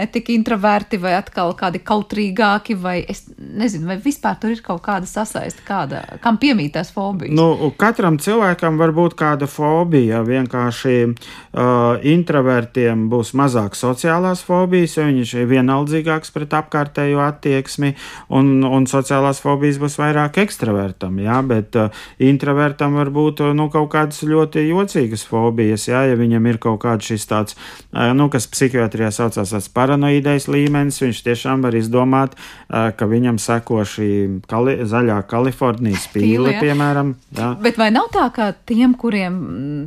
netik 0.00 0.30
introverti, 0.34 1.00
vai 1.02 1.14
atkal 1.18 1.54
kādi 1.58 1.80
kautrīgāki, 1.86 2.76
vai 2.80 2.98
es 3.08 3.24
nezinu, 3.56 3.88
vai 3.90 3.96
vispār 4.02 4.36
tur 4.40 4.52
ir 4.54 4.60
kaut 4.64 4.82
kāda 4.84 5.08
sasaiste, 5.08 5.64
kāda, 5.66 6.02
kam 6.22 6.38
piemītās 6.40 6.92
fobijas? 6.94 7.34
Nu, 7.36 7.70
katram 7.78 8.18
cilvēkam 8.22 8.78
var 8.80 8.92
būt 8.96 9.16
kāda 9.18 9.48
fobija. 9.50 10.22
Vienkārši 10.26 10.94
uh, 11.06 12.04
introvertiem 12.06 13.06
būs 13.12 13.32
mazāk 13.38 13.76
sociālās 13.78 14.44
fobijas, 14.46 14.96
jo 14.98 15.06
viņš 15.08 15.34
ir 15.40 15.50
vienaldzīgāks 15.50 16.34
pret 16.34 16.56
apkārtējo 16.60 17.22
attieksmi, 17.24 17.94
un, 18.36 18.60
un 18.64 18.88
sociālās 18.90 19.40
fobijas 19.44 19.80
būs 19.82 19.98
vairāk 20.00 20.40
ekstravertam, 20.44 21.18
jā, 21.24 21.40
bet 21.46 21.78
uh, 21.80 22.04
introvertam 22.22 22.98
var 23.00 23.10
būt, 23.14 23.44
nu, 23.56 23.68
kaut 23.72 23.90
kādas 23.94 24.22
ļoti 24.26 24.66
jocīgas 24.68 25.26
fobijas, 25.28 25.88
jā, 25.90 26.06
ja 26.10 26.18
viņam 26.18 26.50
ir 26.50 26.60
kaut 26.62 26.82
kāds 26.84 27.08
šis 27.10 27.26
tāds, 27.30 27.56
nu, 27.92 28.28
kas 28.32 28.48
psihiatrijā 28.50 29.10
saucās 29.14 29.68
paranoidais 29.74 30.48
līmenis, 30.50 31.00
viņš 31.02 31.22
tiešām 31.26 31.64
var 31.64 31.76
izdomāt, 31.78 32.36
ka 32.68 33.08
viņam 33.08 33.38
seko 33.46 33.82
šī 33.86 34.10
kali, 34.50 34.76
zaļā 34.88 35.20
Kalifornijas 35.30 36.08
pīle, 36.14 36.56
piemēram. 36.60 37.14
Jā. 37.36 37.52
Bet 37.62 37.80
vai 37.80 37.90
nav 37.94 38.10
tā, 38.14 38.26
ka 38.34 38.50
tiem, 38.68 38.96
kuriem, 38.98 39.36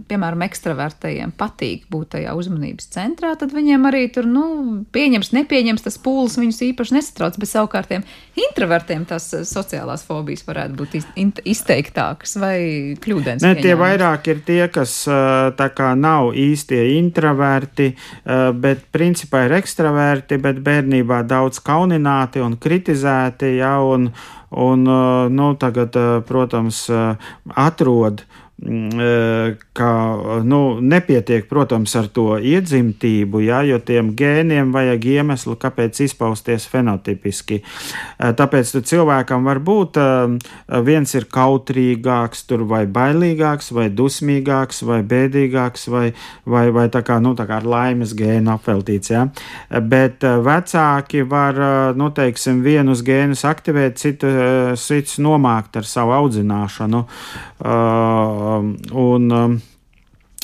piemēram, 0.09 0.45
ekstravertajiem 0.47 1.33
patīk 1.39 1.87
būt 1.91 2.15
tajā 2.15 2.35
uzmanības 2.37 2.89
centrā, 2.95 3.33
tad 3.39 3.53
viņiem 3.55 3.87
arī 3.89 4.05
tur, 4.13 4.27
nu, 4.29 4.45
pieņems, 4.95 5.33
nepieņems 5.35 5.85
tas 5.85 5.99
pūles 6.01 6.37
viņus 6.39 6.61
īpaši 6.71 6.97
nesatrauc, 6.97 7.39
bet 7.39 7.51
savukārt 7.51 7.91
tiem 7.91 8.05
introvertiem 8.39 9.05
tās 9.09 9.29
sociālās 9.49 10.05
fobijas 10.07 10.45
varētu 10.47 10.77
būt 10.79 10.97
izteiktākas 11.49 12.35
vai 12.39 12.57
kļūdens. 13.01 13.43
Ne, 13.45 13.55
tie 13.59 13.75
vairāk 13.79 14.29
ir 14.31 14.43
tie, 14.47 14.61
kas 14.71 15.01
tā 15.59 15.69
kā 15.75 15.91
nav 15.99 16.33
īstie 16.37 16.81
introverti, 16.97 17.91
bet 18.61 18.85
principā 18.95 19.45
ir 19.47 19.57
ekstraverti, 19.59 20.39
bet 20.41 20.61
bērnībā 20.65 21.21
daudz 21.29 21.61
kaunināti 21.65 22.43
un 22.43 22.57
kritizēti, 22.61 23.48
ja, 23.57 23.79
un, 23.81 24.11
un 24.49 24.83
nu, 25.29 25.55
tagad, 25.55 25.97
protams, 26.25 26.89
atrod 27.55 28.21
Mm, 28.21 28.25
e, 28.25 28.48
ka 29.73 29.91
nu, 30.43 30.79
nepietiek, 30.81 31.45
protams, 31.47 31.93
ar 31.95 32.09
to 32.11 32.35
iedzimtību, 32.35 33.39
jā, 33.45 33.61
jo 33.69 33.77
tiem 33.79 34.11
gēniem 34.19 34.73
vajag 34.75 35.05
iemeslu, 35.13 35.55
kāpēc 35.59 36.01
izpausties 36.03 36.65
fenotipiski. 36.67 37.61
E, 37.61 38.31
tāpēc 38.35 38.73
cilvēkam 38.83 39.47
var 39.47 39.61
būt 39.63 39.99
e, 40.01 40.07
viens 40.83 41.15
ir 41.15 41.29
kautrīgāks, 41.31 42.43
vai 42.67 42.83
bailīgāks, 42.83 43.71
vai 43.75 43.87
dusmīgāks, 43.95 44.83
vai 44.83 44.99
bēdīgāks, 45.07 45.87
vai, 45.93 46.09
vai, 46.43 46.65
vai 46.75 46.89
tā 46.91 47.03
kā, 47.07 47.21
nu, 47.23 47.31
tā 47.39 47.47
kā 47.47 47.61
ar 47.61 47.69
laimes 47.69 48.11
gēnu 48.17 48.51
apveltīts. 48.57 49.13
Jā. 49.13 49.23
Bet 49.79 50.25
vecāki 50.25 51.23
var, 51.23 51.63
nu, 51.95 52.11
teiksim, 52.11 52.59
vienus 52.65 53.05
gēnus 53.07 53.45
aktivēt, 53.47 54.01
citu, 54.03 54.35
citus 54.75 55.15
nomākt 55.23 55.79
ar 55.79 55.87
savu 55.87 56.17
audzināšanu. 56.19 57.05
Uh, 57.59 58.48
un, 58.57 59.29
um, 59.31 59.59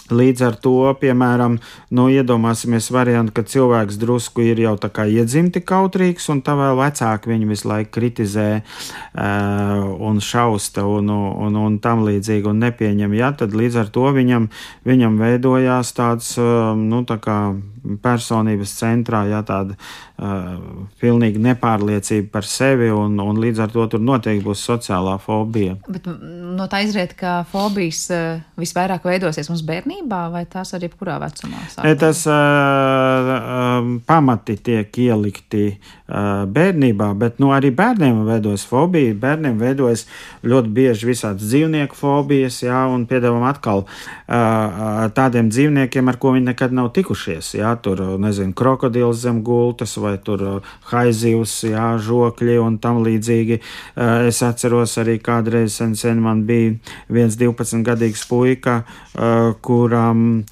Līdz 0.05 0.41
ar 0.45 0.55
to, 0.61 0.85
piemēram, 1.01 1.55
nu, 1.97 2.03
iedomāsimies 2.13 2.91
variantu, 2.93 3.33
ka 3.33 3.43
cilvēks 3.49 3.97
drusku 3.97 4.43
ir 4.45 4.59
jau 4.61 4.75
tā 4.77 4.91
kā 4.93 5.07
iedzimti 5.09 5.63
kautrīgs, 5.65 6.27
un 6.29 6.43
tā 6.45 6.53
vēl 6.59 6.77
vecāki 6.77 7.31
viņu 7.31 7.49
visu 7.49 7.71
laiku 7.71 7.89
kritizē 7.97 8.49
uh, 8.61 9.87
un 10.05 10.21
šausta 10.21 10.85
un, 10.85 11.09
un, 11.09 11.57
un 11.57 11.79
tam 11.81 12.05
līdzīgi 12.05 12.51
un 12.51 12.61
nepieņem. 12.67 13.17
Ja, 13.17 13.31
tad 13.33 13.57
līdz 13.57 13.81
ar 13.81 13.89
to 13.97 14.05
viņam, 14.13 14.45
viņam 14.85 15.17
veidojās 15.23 15.95
tāds, 15.97 16.35
uh, 16.37 16.77
nu, 16.77 17.01
tā 17.09 17.17
kā 17.17 17.39
personības 18.01 18.73
centrā, 18.79 19.23
ja 19.29 19.41
tāda 19.45 19.75
uh, 19.75 20.85
pilnīga 21.01 21.41
nepārliecība 21.51 22.31
par 22.33 22.47
sevi, 22.47 22.89
un, 22.93 23.17
un 23.21 23.39
līdz 23.41 23.63
ar 23.65 23.73
to 23.73 23.85
tur 23.91 24.03
noteikti 24.03 24.45
būs 24.45 24.63
sociālā 24.65 25.17
fobija. 25.21 25.77
Bet 25.87 26.07
no 26.09 26.67
tā 26.71 26.81
izriet, 26.85 27.15
ka 27.19 27.37
fobijas 27.51 28.05
uh, 28.13 28.41
visvairāk 28.59 29.05
veidosies 29.07 29.49
mums 29.51 29.63
bērnībā, 29.67 30.21
vai 30.33 30.45
tās 30.49 30.73
arī 30.77 30.89
jebkurā 30.89 31.17
vecumā? 31.23 31.61
Ne, 31.85 31.93
tas 31.99 32.23
uh, 32.29 33.31
um, 33.35 33.93
pamati 34.05 34.57
tiek 34.65 35.01
ielikti 35.05 35.65
uh, 35.75 36.45
bērnībā, 36.49 37.11
bet 37.19 37.39
nu, 37.43 37.51
arī 37.55 37.73
bērniem 37.75 38.23
veidojas 38.27 38.65
fobija. 38.69 39.13
Bērniem 39.25 39.59
veidojas 39.61 40.05
ļoti 40.45 40.73
bieži 40.75 41.11
visādas 41.11 41.45
dzīvnieku 41.45 41.97
fobijas, 41.97 42.61
jā, 42.65 42.85
un 42.91 43.05
piedāvājam 43.09 43.47
atkal 43.49 43.85
uh, 43.85 45.05
tādiem 45.15 45.51
dzīvniekiem, 45.53 46.09
ar 46.09 46.19
ko 46.21 46.35
viņi 46.35 46.51
nekad 46.53 46.75
nav 46.75 46.91
tikušies. 46.95 47.53
Jā, 47.59 47.65
jā, 47.65 47.74
tur, 47.81 48.01
nezinu, 48.21 48.53
krokodils 48.57 49.23
zem 49.23 49.41
gultas 49.45 49.95
vai 50.01 50.15
tur 50.21 50.43
uh, 50.45 50.73
haizivs, 50.91 51.57
jā, 51.69 51.95
žokļi 52.01 52.57
un 52.63 52.77
tam 52.81 53.01
līdzīgi. 53.05 53.59
Uh, 53.95 54.27
es 54.29 54.41
atceros 54.45 54.97
arī 55.01 55.17
kādreiz 55.23 55.77
sen, 55.79 55.95
sen 55.99 56.21
man 56.23 56.45
bija 56.47 56.75
viens 57.11 57.37
12 57.39 57.83
gadīgs 57.85 58.25
puika, 58.29 58.81
kuram 59.63 60.43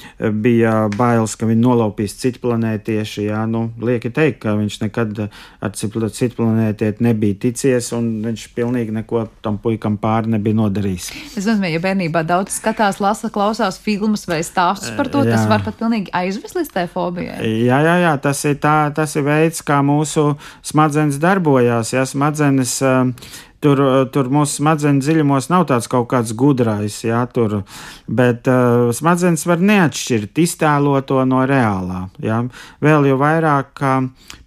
bija 0.43 0.87
bailes, 0.95 1.33
ka 1.35 1.47
viņi 1.49 1.59
nolaupīs 1.59 2.15
citplanētieši, 2.21 3.25
jā, 3.27 3.41
nu, 3.49 3.65
lieki 3.83 4.11
teikt, 4.13 4.39
ka 4.45 4.53
viņš 4.55 4.77
nekad 4.85 5.25
ar 5.27 5.73
citplanētieti 5.75 7.03
nebija 7.03 7.39
ticies 7.47 7.91
un 7.95 8.09
viņš 8.23 8.45
pilnīgi 8.55 8.95
neko 8.95 9.25
tam 9.43 9.59
puikam 9.61 9.97
pāri 10.01 10.31
nebija 10.33 10.57
nodarījis. 10.61 11.09
Es 11.39 11.47
domāju, 11.47 11.77
ja 11.77 11.83
bērnībā 11.83 12.23
daudz 12.27 12.55
skatās, 12.59 13.01
lasa, 13.03 13.31
klausās 13.33 13.79
filmas 13.83 14.25
vai 14.29 14.39
stāstus 14.45 14.93
par 14.97 15.11
to, 15.11 15.25
jā. 15.27 15.35
tas 15.35 15.47
var 15.51 15.65
pat 15.65 15.77
pilnīgi 15.79 16.13
aizvest 16.15 16.57
līdz 16.59 16.71
tai 16.73 16.85
fobijai 16.91 17.12
fobijai. 17.13 17.53
Jā, 17.67 17.79
jā, 17.85 17.95
jā 18.03 18.13
tas, 18.21 18.43
ir 18.49 18.59
tā, 18.61 18.91
tas 18.95 19.15
ir 19.15 19.25
veids, 19.27 19.63
kā 19.65 19.81
mūsu 19.85 20.33
smadzenes 20.65 21.19
darbojās. 21.21 21.93
Ja 21.93 22.05
smadzenes, 22.09 22.75
tur, 23.63 23.81
tur 24.11 24.29
mūsu 24.33 24.59
smadzenes 24.59 25.05
dziļumos 25.05 25.49
nav 25.53 25.67
tāds 25.69 25.89
kaut 25.91 26.09
kāds 26.11 26.33
gudrais, 26.35 26.99
jā, 27.05 27.23
tur, 27.33 27.61
bet 28.07 28.49
uh, 28.51 28.91
smadzenes 28.95 29.45
var 29.47 29.63
neatšķirt 29.63 30.43
iztēloto 30.43 31.23
no 31.29 31.43
reālā. 31.47 32.07
Jā. 32.23 32.43
Vēl 32.83 33.11
jau 33.11 33.19
vairāk, 33.21 33.73
ka 33.79 33.97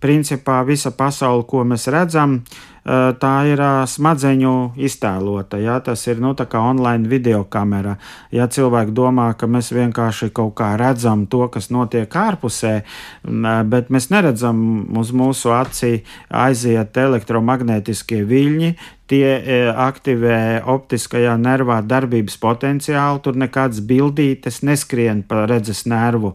principā 0.02 0.62
visa 0.68 0.92
pasaule, 0.96 1.46
ko 1.48 1.64
mēs 1.64 1.88
redzam, 1.92 2.40
uh, 2.42 2.75
tā 2.86 3.32
ir 3.50 3.60
eh, 3.60 3.82
smadzeņu 3.90 4.52
iztēlota. 4.78 5.58
Ja? 5.58 5.80
Tas 5.82 6.06
ir 6.06 6.20
nu, 6.22 6.34
online 6.36 7.08
video 7.08 7.44
kamera. 7.44 7.96
Ja 8.30 8.46
cilvēki 8.46 8.94
domā, 8.94 9.32
ka 9.34 9.46
mēs 9.50 9.72
vienkārši 9.74 10.30
kaut 10.30 10.54
kā 10.60 10.76
redzam 10.78 11.26
to, 11.26 11.48
kas 11.48 11.70
notiek 11.74 12.08
ārpusē, 12.08 12.74
eh, 12.82 13.62
bet 13.64 13.90
mēs 13.90 14.10
neredzam 14.14 14.86
uz 14.98 15.10
mūsu 15.10 15.50
acī 15.50 16.04
aiziet 16.30 16.96
elektromagnetiskie 16.96 18.22
viļņi, 18.24 18.74
tie 19.10 19.26
e, 19.38 19.58
aktivē 19.70 20.62
optiskajā 20.66 21.36
nervā 21.40 21.78
darbības 21.86 22.36
potenciālu, 22.42 23.22
tur 23.22 23.38
nekādas 23.38 23.80
bildītes 23.86 24.62
neskrien 24.66 25.22
pa 25.26 25.44
redzes 25.50 25.84
nervu. 25.86 26.34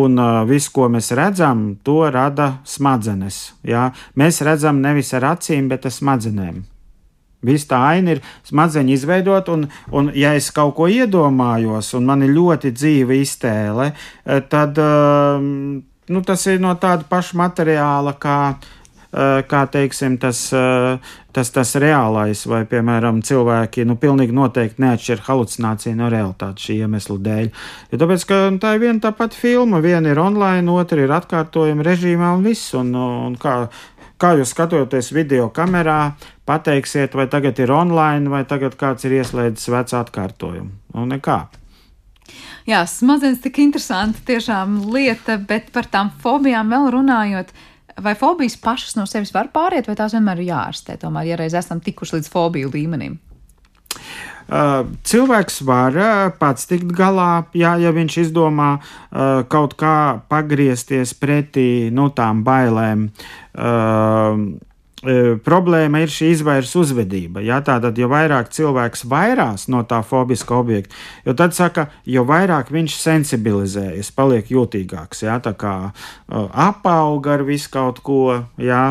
Un 0.00 0.20
viss, 0.48 0.70
ko 0.72 0.88
mēs 0.88 1.10
redzam, 1.16 1.74
to 1.84 2.02
rada 2.10 2.54
smadzenes. 2.64 3.50
Jā? 3.66 3.90
Mēs 4.16 4.40
redzam 4.46 4.80
nevis 4.80 5.12
ar 5.18 5.34
acīm, 5.34 5.68
bet 5.70 5.86
ar 5.86 5.94
smadzenēm. 5.94 6.62
Viss 7.44 7.68
tā 7.68 7.78
aina 7.94 8.16
ir 8.16 8.24
smadzeņu 8.48 8.92
izveidot, 8.92 9.48
un, 9.52 9.68
un, 9.96 10.10
ja 10.16 10.34
es 10.36 10.50
kaut 10.52 10.74
ko 10.76 10.88
iedomājos, 10.92 11.94
un 11.96 12.08
man 12.08 12.24
ir 12.24 12.34
ļoti 12.36 12.74
dzīva 12.76 13.16
iztēle, 13.16 13.92
e, 13.92 14.42
tad 14.52 14.80
nu, 16.10 16.20
tas 16.26 16.44
ir 16.50 16.60
no 16.60 16.74
tāda 16.80 17.06
paša 17.08 17.38
materiāla 17.38 18.16
kā 18.20 18.38
uh, 18.50 18.76
kā 19.10 19.60
teiksim, 19.66 20.16
tas, 20.22 20.44
tas, 21.34 21.50
tas 21.50 21.74
reālais, 21.82 22.44
vai, 22.46 22.62
piemēram, 22.70 23.20
cilvēki, 23.26 23.84
nu, 23.88 23.96
pilnīgi 23.98 24.34
noteikti 24.36 24.84
neatšķir 24.84 25.24
halucināciju 25.26 25.98
no 25.98 26.10
realitātes 26.12 26.68
šī 26.68 26.80
iemesla 26.84 27.18
dēļ. 27.26 27.48
Jo 27.90 28.02
tāpēc, 28.02 28.26
ka 28.30 28.40
tā 28.62 28.74
ir 28.76 28.84
viena 28.84 29.02
tā 29.02 29.14
pati 29.16 29.38
filma, 29.40 29.82
viena 29.82 30.12
ir 30.12 30.22
online, 30.22 30.70
otra 30.70 31.02
ir 31.02 31.14
atkārtojuma 31.18 31.86
režīmā 31.86 32.34
un 32.38 32.46
viss, 32.46 32.74
un, 32.78 32.94
un 32.94 33.38
kā, 33.40 33.56
kā 34.20 34.34
jūs 34.38 34.54
skatoties 34.54 35.10
video 35.16 35.48
kamerā, 35.54 36.14
pateiksiet, 36.46 37.14
vai 37.18 37.26
tagad 37.30 37.58
ir 37.62 37.72
online, 37.74 38.30
vai 38.30 38.44
tagad 38.46 38.78
kāds 38.78 39.06
ir 39.08 39.18
ieslēdzis 39.20 39.72
vecu 39.74 39.98
atkārtojumu. 40.04 40.70
Nu, 40.94 41.06
nekā. 41.10 41.48
Jā, 42.68 42.84
smadzenes 42.86 43.40
tik 43.42 43.58
interesanti 43.62 44.22
tiešām 44.28 44.76
lieta, 44.92 45.34
bet 45.38 45.72
par 45.74 45.88
tām 45.90 46.12
fobijām 46.22 46.70
vēl 46.70 46.90
runājot. 46.94 47.50
Vai 48.00 48.14
fobijas 48.16 48.56
pašas 48.60 48.96
no 48.96 49.06
sevis 49.08 49.34
var 49.34 49.50
pāriet, 49.54 49.88
vai 49.88 49.96
tās 49.98 50.14
vienmēr 50.16 50.40
ir 50.40 50.52
jārastē? 50.54 50.96
Tomēr, 51.00 51.32
ja 51.32 51.40
reiz 51.40 51.56
esam 51.58 51.82
tikuši 51.84 52.18
līdz 52.18 52.30
fobiju 52.32 52.72
līmenim. 52.72 53.18
Uh, 54.50 54.82
cilvēks 55.06 55.60
var 55.62 55.94
uh, 55.94 56.32
pats 56.34 56.66
tikt 56.66 56.90
galā, 56.96 57.44
jā, 57.54 57.76
ja 57.78 57.92
viņš 57.94 58.16
izdomā 58.24 58.70
uh, 58.80 59.44
kaut 59.50 59.76
kā 59.78 60.18
pagriezties 60.32 61.12
pretī 61.14 61.68
nu, 61.94 62.08
tām 62.10 62.42
bailēm. 62.46 63.06
Uh, 65.00 65.38
problēma 65.40 66.02
ir 66.04 66.10
šī 66.12 66.34
izvairs 66.34 66.74
uzvedība. 66.76 67.40
Ja? 67.40 67.62
Tātad, 67.64 67.96
jo 67.96 68.10
vairāk 68.12 68.50
cilvēks 68.52 69.06
vairās 69.08 69.64
no 69.72 69.80
tā 69.88 70.02
fobiska 70.04 70.58
objekta, 70.58 70.92
jo 71.24 71.32
tad 71.38 71.56
saka, 71.56 71.86
jo 72.04 72.26
vairāk 72.28 72.68
viņš 72.74 72.98
sensibilizējas, 73.00 74.12
paliek 74.12 74.52
jūtīgāks. 74.52 75.24
Ja? 75.24 75.38
Tā 75.40 75.54
kā 75.56 75.74
uh, 75.88 76.46
apauga 76.52 77.38
ar 77.38 77.46
visu 77.48 77.72
kaut 77.72 78.04
ko. 78.04 78.20
Ja? 78.60 78.84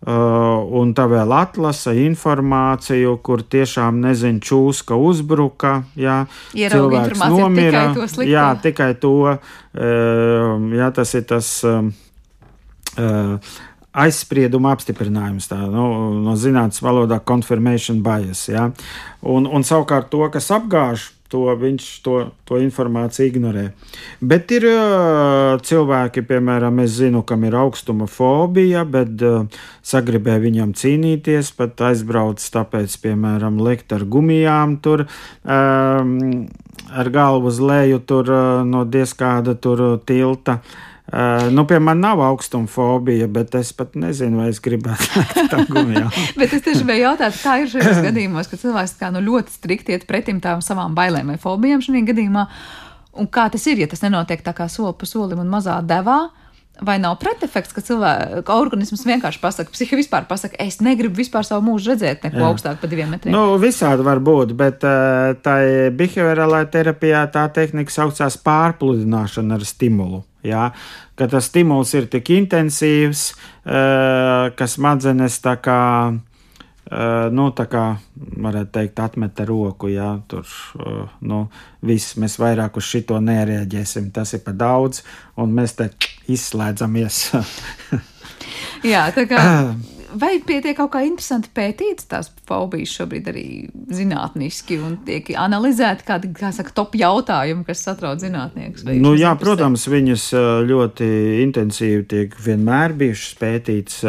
Uh, 0.00 0.64
un 0.80 0.94
tā 0.96 1.04
vēl 1.12 1.28
atlasa 1.36 1.92
informāciju, 1.92 3.18
kur 3.20 3.42
tiešām 3.44 3.98
nezinu, 4.00 4.40
čūska 4.40 4.96
uzbruka, 4.96 5.82
jā, 5.92 6.22
Ieraugi 6.56 6.72
cilvēks 6.72 7.24
nomira. 7.28 7.82
Tikai 7.92 8.30
jā, 8.30 8.46
tikai 8.64 8.94
to, 8.96 9.12
uh, 9.28 10.70
jā, 10.80 10.88
tas 10.96 11.12
ir 11.20 11.28
tas. 11.28 11.58
Uh, 11.68 11.92
uh, 12.96 13.58
aizsprieduma 13.96 14.74
apstiprinājums, 14.76 15.48
tā, 15.50 15.58
nu, 15.70 15.86
no 16.22 16.36
zinātnīs 16.38 16.82
valodā 16.84 17.20
confirmation 17.26 18.04
bias. 18.06 18.46
Ja? 18.50 18.68
Un, 19.26 19.48
un 19.50 19.66
savukārt 19.66 20.10
to, 20.12 20.22
kas 20.32 20.50
apgāž, 20.54 21.10
to 21.30 21.44
viņš 21.54 21.84
to, 22.02 22.14
to 22.46 22.58
informāciju 22.58 23.30
ignorē. 23.30 23.64
Bet 24.18 24.50
ir 24.54 24.66
uh, 24.66 25.54
cilvēki, 25.62 26.24
piemēram, 26.26 26.80
es 26.82 26.96
zinu, 26.98 27.22
kam 27.26 27.46
ir 27.46 27.54
augstuma 27.58 28.08
fobija, 28.10 28.82
bet 28.82 29.22
uh, 29.26 29.46
sagribēja 29.86 30.42
viņam 30.42 30.74
cīnīties, 30.78 31.52
pat 31.58 31.82
aizbrauc, 31.90 32.42
tāpēc, 32.42 32.98
piemēram, 33.04 33.62
lekt 33.62 33.94
ar 33.94 34.06
gumijām 34.10 34.80
tur. 34.82 35.06
Um, 35.46 36.48
ar 36.90 37.10
galvu 37.14 37.50
uz 37.52 37.62
leju 37.62 38.02
tur 38.02 38.30
no 38.66 38.82
diezkāda 38.82 39.54
tur 39.62 40.00
tilta. 40.06 40.58
Uh, 40.58 40.89
Uh, 41.10 41.48
nu, 41.50 41.64
pie 41.66 41.80
manis 41.82 42.04
nav 42.04 42.20
augstuma 42.22 42.70
fobija, 42.70 43.26
bet 43.26 43.54
es 43.58 43.72
pat 43.74 43.96
nezinu, 43.98 44.38
vai 44.38 44.50
es 44.52 44.60
gribētu 44.62 45.24
tam 45.50 45.64
gumijā. 45.66 46.04
bet 46.38 46.52
es 46.54 46.62
tieši 46.62 46.84
gribēju 46.84 47.02
jautāt, 47.02 47.38
kā 47.42 47.56
ir 47.58 47.72
šajos 47.72 47.98
gadījumos, 48.06 48.50
kad 48.50 48.62
cilvēks 48.62 48.94
kā, 49.00 49.08
nu, 49.14 49.22
ļoti 49.26 49.56
strikti 49.56 49.96
iet 49.96 50.06
pretim 50.06 50.38
tām 50.44 50.62
savām 50.62 50.94
bailēm 50.94 51.32
vai 51.32 51.40
fobijām 51.42 51.82
šajā 51.82 52.04
gadījumā. 52.12 52.46
Un 53.18 53.26
kā 53.26 53.48
tas 53.50 53.66
ir, 53.66 53.82
ja 53.82 53.90
tas 53.90 54.04
nenotiek 54.04 54.44
tā 54.46 54.54
kā 54.54 54.68
soli 54.70 54.94
pa 55.00 55.08
solim 55.10 55.42
un 55.42 55.50
mazā 55.50 55.80
devā? 55.82 56.20
Vai 56.80 56.96
nav 56.96 57.18
pretefekts, 57.20 57.74
ka 57.76 57.82
cilvēka 57.84 58.54
organisms 58.56 59.02
vienkārši 59.04 59.40
pasakā, 59.42 59.72
psihi 59.74 59.98
vispār 59.98 60.24
pasakā, 60.28 60.56
es 60.64 60.78
negribu 60.80 61.20
vispār 61.20 61.44
savu 61.44 61.66
mūžu 61.66 61.92
redzēt 61.92 62.24
neko 62.24 62.40
Jā. 62.40 62.46
augstāk 62.48 62.80
par 62.80 62.88
diviem 62.88 63.10
metriem? 63.12 63.34
Nu, 63.36 63.58
visādi 63.60 64.06
var 64.06 64.22
būt, 64.24 64.54
bet 64.56 64.86
uh, 64.88 65.34
tā 65.44 65.58
behaviorālajā 65.98 66.70
terapijā 66.72 67.26
tā 67.34 67.44
tehnika 67.52 67.92
saucās 67.92 68.38
pārpludināšana 68.40 69.60
ar 69.60 69.66
stimulu. 69.68 70.22
Ja? 70.46 70.70
Ka 71.20 71.28
tas 71.28 71.50
stimuls 71.52 71.92
ir 71.98 72.08
tik 72.08 72.32
intensīvs, 72.38 73.26
uh, 73.68 74.48
ka 74.56 74.70
smadzenes 74.70 75.36
tā 75.44 75.58
kā. 75.60 75.80
Uh, 76.90 77.28
nu, 77.30 77.44
tā 77.54 77.68
kā 77.70 77.84
varētu 78.18 78.72
teikt, 78.74 78.98
atmeta 79.04 79.44
roku, 79.46 79.86
jā, 79.92 80.08
tur, 80.26 80.48
nu, 81.22 81.44
viss, 81.86 82.16
mēs 82.18 82.34
vairāk 82.40 82.80
uz 82.80 82.88
šito 82.88 83.20
nereaģēsim, 83.22 84.08
tas 84.16 84.34
ir 84.34 84.42
par 84.42 84.56
daudz, 84.58 85.04
un 85.38 85.54
mēs 85.54 85.76
te 85.78 85.86
izslēdzamies. 86.36 87.22
jā, 88.92 89.06
tā 89.16 89.26
kā 89.30 89.40
vai 90.18 90.38
pietiek 90.46 90.76
kaut 90.78 90.92
kā 90.94 91.02
interesanti 91.06 91.50
pētīt 91.54 92.02
tās 92.10 92.30
fobijas 92.48 92.92
šobrīd 92.98 93.28
arī 93.30 93.44
zinātniski 93.94 94.78
un 94.82 94.96
tiek 95.06 95.30
analizēti 95.38 96.06
kādi, 96.06 96.30
kā 96.36 96.52
saka, 96.54 96.74
top 96.74 96.96
jautājumi, 96.98 97.64
kas 97.66 97.84
satrauc 97.86 98.22
zinātniekus? 98.22 98.86
Nu, 98.90 99.14
jā, 99.18 99.32
protams, 99.40 99.86
viņas 99.90 100.30
ļoti 100.68 101.10
intensīvi 101.44 102.06
tiek 102.10 102.38
vienmēr 102.46 102.96
bijušas 103.00 103.36
pētītas. 103.40 104.00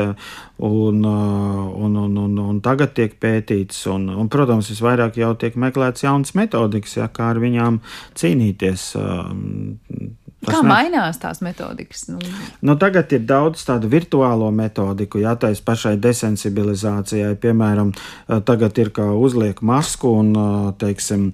Un, 0.61 0.99
un, 1.01 1.95
un, 1.97 2.17
un, 2.21 2.33
un 2.37 2.57
tagad 2.61 2.91
tiek 2.93 3.15
pētīts, 3.17 3.79
un, 3.89 4.03
un, 4.13 4.27
protams, 4.29 4.69
visvairāk 4.69 5.17
jau 5.17 5.31
tiek 5.41 5.57
meklēts 5.57 6.05
jaunas 6.05 6.35
metodikas, 6.37 6.99
ja, 6.99 7.07
kā 7.09 7.31
ar 7.33 7.41
viņām 7.41 7.79
cīnīties. 8.21 8.91
Tas 10.41 10.55
Kā 10.55 10.59
ne... 10.65 10.69
mainās 10.71 11.19
tās 11.21 11.37
metodikas? 11.45 12.07
Nu... 12.09 12.17
Nu, 12.65 12.73
tagad 12.81 13.11
ir 13.13 13.21
daudz 13.29 13.61
tādu 13.67 13.85
virtuālo 13.91 14.47
metodiku, 14.55 15.19
jā, 15.21 15.35
tā 15.37 15.51
ir 15.53 15.59
pašai 15.61 15.93
desensibilizācijai. 16.01 17.35
Piemēram, 17.41 17.91
tagad 18.47 18.79
ir 18.81 18.89
kā 18.95 19.05
uzliek 19.13 19.61
masku 19.61 20.15
un, 20.17 20.31
teiksim, 20.81 21.27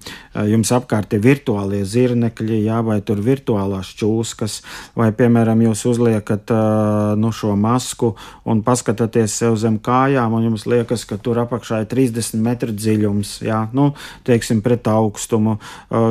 jums 0.52 0.74
apkārt 0.76 1.16
ir 1.16 1.24
virtuālie 1.24 1.86
zirnekļi, 1.88 2.58
jā, 2.66 2.82
vai 2.84 2.98
tur 3.08 3.22
virtuālās 3.24 3.94
čūskas, 3.96 4.58
vai, 5.00 5.14
piemēram, 5.16 5.64
jūs 5.70 5.86
uzliekat 5.94 6.52
nu, 7.16 7.32
šo 7.32 7.56
masku 7.56 8.12
un 8.44 8.60
paskatāties 8.68 9.40
sev 9.40 9.56
zem 9.62 9.80
kājām, 9.80 10.36
un 10.36 10.50
jums 10.50 10.68
liekas, 10.68 11.08
ka 11.08 11.16
tur 11.16 11.40
apakšā 11.46 11.86
ir 11.86 11.90
30 11.96 12.44
metru 12.44 12.76
dziļums, 12.76 13.38
jā, 13.48 13.64
nu, 13.78 13.94
teiksim, 14.28 14.60
pret 14.66 14.92
augstumu. 14.92 15.62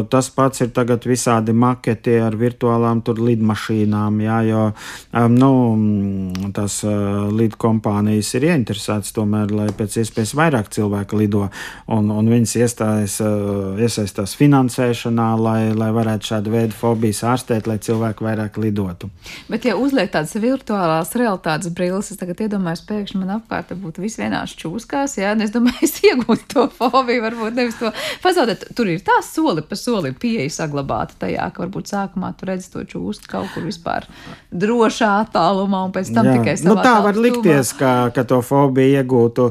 Tas 0.09 0.33
pats 0.33 0.65
ir 0.65 0.73
tagad 0.73 1.05
visādi 1.05 1.53
maketi 1.53 2.17
ar 2.25 2.41
virtuālām 2.41 2.86
lielām 2.87 3.03
tur 3.03 3.19
lidmašīnām, 3.21 4.21
jā, 4.23 4.39
jo 4.47 4.63
um, 4.71 5.35
nu, 5.35 6.53
tās 6.55 6.83
uh, 6.87 7.27
lidkompānijas 7.35 8.33
ir 8.39 8.47
ieinteresētas 8.51 9.15
tomēr, 9.17 9.51
lai 9.51 9.69
pēc 9.77 9.99
iespējas 10.03 10.35
vairāk 10.37 10.71
cilvēku 10.71 11.19
lido, 11.19 11.49
un, 11.89 12.11
un 12.11 12.31
viņas 12.31 12.57
iestājas, 12.61 13.19
uh, 13.25 13.79
iesaistās 13.81 14.37
finansēšanā, 14.39 15.29
lai, 15.41 15.61
lai 15.77 15.91
varētu 15.95 16.31
šādu 16.33 16.55
veidu 16.55 16.77
fobijas 16.77 17.25
ārstēt, 17.27 17.67
lai 17.67 17.79
cilvēki 17.83 18.27
vairāk 18.27 18.61
lidotu. 18.63 19.11
Bet, 19.51 19.67
ja 19.67 19.77
uzliek 19.77 20.13
tādas 20.13 20.37
virtuālās 20.39 21.15
realitātes 21.19 21.73
brilles, 21.75 22.13
es 22.13 22.21
tagad 22.21 22.45
iedomājos, 22.47 22.85
pēkšņi 22.87 23.23
man 23.23 23.37
apkārt 23.41 23.75
būtu 23.81 24.05
viss 24.05 24.21
vienās 24.21 24.55
čūskās, 24.59 25.19
jā, 25.21 25.35
un 25.35 25.45
es 25.47 25.55
domāju, 25.55 25.83
es 25.89 25.99
iegūtu 26.05 26.51
to 26.55 26.69
fobiju, 26.77 27.25
varbūt 27.27 27.59
nevis 27.59 27.81
to 27.81 27.93
pazaudēt. 28.25 28.69
Tur 28.77 28.93
ir 28.93 29.03
tā 29.07 29.19
soli 29.27 29.65
pa 29.67 29.79
solim 29.79 30.15
pieeja 30.19 30.53
saglabāta 30.63 31.17
tajā, 31.27 31.49
ka 31.53 31.65
varbūt 31.65 31.91
sākumā 31.91 32.33
tu 32.37 32.49
redzi 32.49 32.76
to 32.77 32.85
čūstu 32.89 33.31
kaut 33.31 33.49
kur 33.55 33.65
vispār 33.67 34.07
drošā 34.53 35.11
attālumā, 35.25 35.83
un 35.89 35.95
pēc 35.95 36.13
tam 36.15 36.29
Jā. 36.29 36.37
tikai 36.39 36.57
savā 36.61 36.69
nu, 36.71 36.85
tā 36.85 36.95
var 37.05 37.19
likties, 37.21 37.73
ka, 37.79 37.93
ka 38.15 38.27
to 38.29 38.41
fobiju 38.45 39.01
iegūtu. 39.01 39.49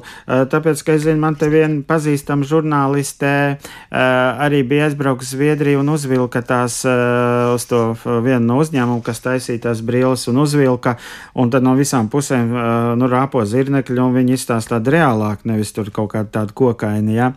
Tāpēc, 0.53 0.83
ka 0.85 0.95
es 0.95 1.05
zinu, 1.05 1.19
man 1.21 1.37
te 1.39 1.49
viena 1.51 1.81
pazīstama 1.87 2.47
žurnāliste 2.47 3.33
arī 3.91 4.61
bija 4.67 4.89
aizbraukusi 4.89 5.35
Zviedriju 5.35 5.81
un 5.81 5.91
uzvilka 5.95 6.41
tās 6.45 6.79
uz 6.85 7.65
to 7.69 7.81
vienu 8.05 8.43
no 8.45 8.59
uzņēmumu, 8.63 9.03
kas 9.05 9.23
taisīja 9.25 9.65
tās 9.67 9.81
brilles 9.85 10.27
un 10.31 10.39
uzvilka, 10.43 10.95
un 11.35 11.51
tad 11.53 11.65
no 11.65 11.75
visām 11.77 12.09
pusēm 12.11 12.53
nu, 12.99 13.09
rāpo 13.11 13.43
zirnekļi, 13.45 14.01
un 14.01 14.15
viņi 14.15 14.37
izstāsta 14.37 14.77
tādu 14.77 14.95
reālāku, 14.95 15.49
nevis 15.51 15.73
tur 15.75 15.91
kaut 15.93 16.13
kādu 16.15 16.31
tādu 16.37 16.55
kokaini. 16.57 17.17
Ja? 17.17 17.31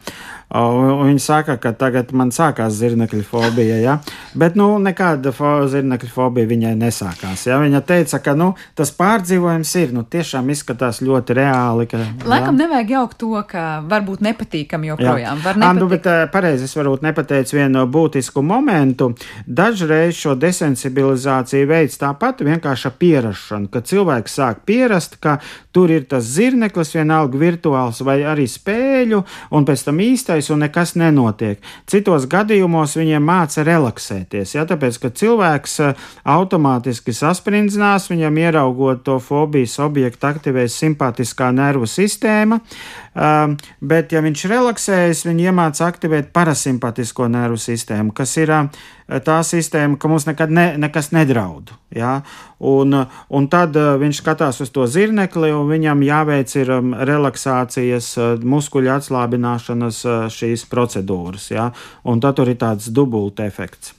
Un 0.48 1.02
viņi 1.10 1.20
saka, 1.20 1.58
ka 1.60 1.74
tagad 1.76 2.14
man 2.16 2.30
sākās 2.32 2.72
zirnekļu 2.78 3.20
fobija, 3.28 3.76
ja? 3.82 3.96
bet 4.38 4.54
nu, 4.56 4.70
nekāda 4.80 5.28
fo 5.36 5.66
zirnekļu 5.68 6.08
fobija 6.08 6.48
viņai 6.48 6.70
nesākās. 6.80 7.42
Ja? 7.50 7.58
Viņa 7.60 7.82
teica, 7.84 8.16
ka 8.24 8.32
nu, 8.32 8.54
tas 8.78 8.88
pārdzīvojums 8.96 9.72
ir 9.82 9.92
nu, 9.92 10.06
tiešām 10.08 10.48
izskatās 10.54 11.02
ļoti 11.04 11.36
reāli. 11.36 11.84
Ka, 11.90 12.00
Laikam 12.24 12.56
ja? 12.56 12.62
nevajag 12.62 12.94
jaukt 12.94 13.18
to, 13.20 13.34
ka 13.50 13.64
varbūt 13.90 14.24
nepatīkami 14.24 14.88
joprojām. 14.88 15.44
Andu, 15.68 15.90
bet 15.92 16.08
pareizi 16.32 16.64
es 16.64 16.72
varbūt 16.78 17.04
nepateicu 17.04 17.58
vienu 17.58 17.84
būtisku 17.84 18.40
momentu. 18.40 19.10
Dažreiz 19.44 20.16
šo 20.16 20.32
desensibilizāciju 20.40 21.68
veids 21.68 22.00
tāpat 22.00 22.40
vienkārši 22.48 22.94
pierašana, 22.96 23.68
ka 23.68 23.84
cilvēks 23.84 24.40
sāk 24.40 24.64
pierast, 24.64 25.20
ka 25.20 25.36
tur 25.76 25.92
ir 25.92 26.08
tas 26.08 26.24
zirneklis 26.24 26.96
vienalga 26.96 27.36
virtuāls 27.36 28.00
vai 28.00 28.22
arī 28.24 28.48
spēļu, 28.48 29.20
un 29.52 29.68
pēc 29.68 29.84
tam 29.90 30.00
īstais 30.02 30.37
relaksējas 30.38 30.50
un 30.54 30.62
nekas 30.62 30.94
nenotiek. 30.96 31.60
Citos 31.88 32.26
gadījumos 32.28 32.96
viņiem 32.96 33.22
māca 33.22 33.64
relaksēties, 33.64 34.54
ja, 34.54 34.64
tāpēc, 34.66 34.98
ka 35.02 35.10
cilvēks 35.10 35.78
uh, 35.80 35.94
automātiski 36.24 37.12
sasprindzinās, 37.12 38.10
viņam 38.10 38.38
ieraugot 38.38 39.04
to 39.04 39.18
fobijas 39.18 39.78
objektu 39.78 40.26
aktivēs 40.26 40.76
simpātiskā 40.78 41.50
nervu 41.52 41.86
sistēma, 41.86 42.60
uh, 42.60 43.56
bet 43.80 44.12
ja 44.12 44.22
viņš 44.22 44.46
relaksējas, 44.48 45.26
viņi 45.26 45.50
iemāca 45.50 45.88
aktivēt 45.88 46.32
parasimpatisko 46.32 47.28
nervu 47.28 47.58
sistēmu, 47.58 48.14
kas 48.14 48.36
ir 48.38 48.50
uh, 48.52 48.68
tā 49.08 49.38
sistēma, 49.46 49.96
ka 49.96 50.08
mums 50.10 50.26
nekad 50.28 50.52
ne, 50.52 50.66
nekas 50.80 51.10
nedraud. 51.16 51.72
Ja? 51.94 52.20
Un, 52.58 52.92
un 53.32 53.48
tad 53.48 53.76
uh, 53.78 53.94
viņš 54.00 54.20
skatās 54.20 54.60
uz 54.64 54.72
to 54.74 54.84
zirnekli, 54.90 55.50
un 55.56 55.70
viņam 55.70 56.04
jāveic 56.04 56.54
ir 56.60 56.72
um, 56.76 56.92
relaksācijas, 56.92 58.10
uh, 58.20 58.34
muskuļu 58.44 58.92
atslābināšanas 58.98 60.02
uh, 60.04 60.18
šīs 60.32 60.66
procedūras. 60.68 61.48
Ja? 61.54 61.70
Un 62.04 62.20
tad 62.24 62.36
tur 62.38 62.52
ir 62.52 62.60
tāds 62.60 62.90
dubult 62.92 63.40
efekts. 63.44 63.94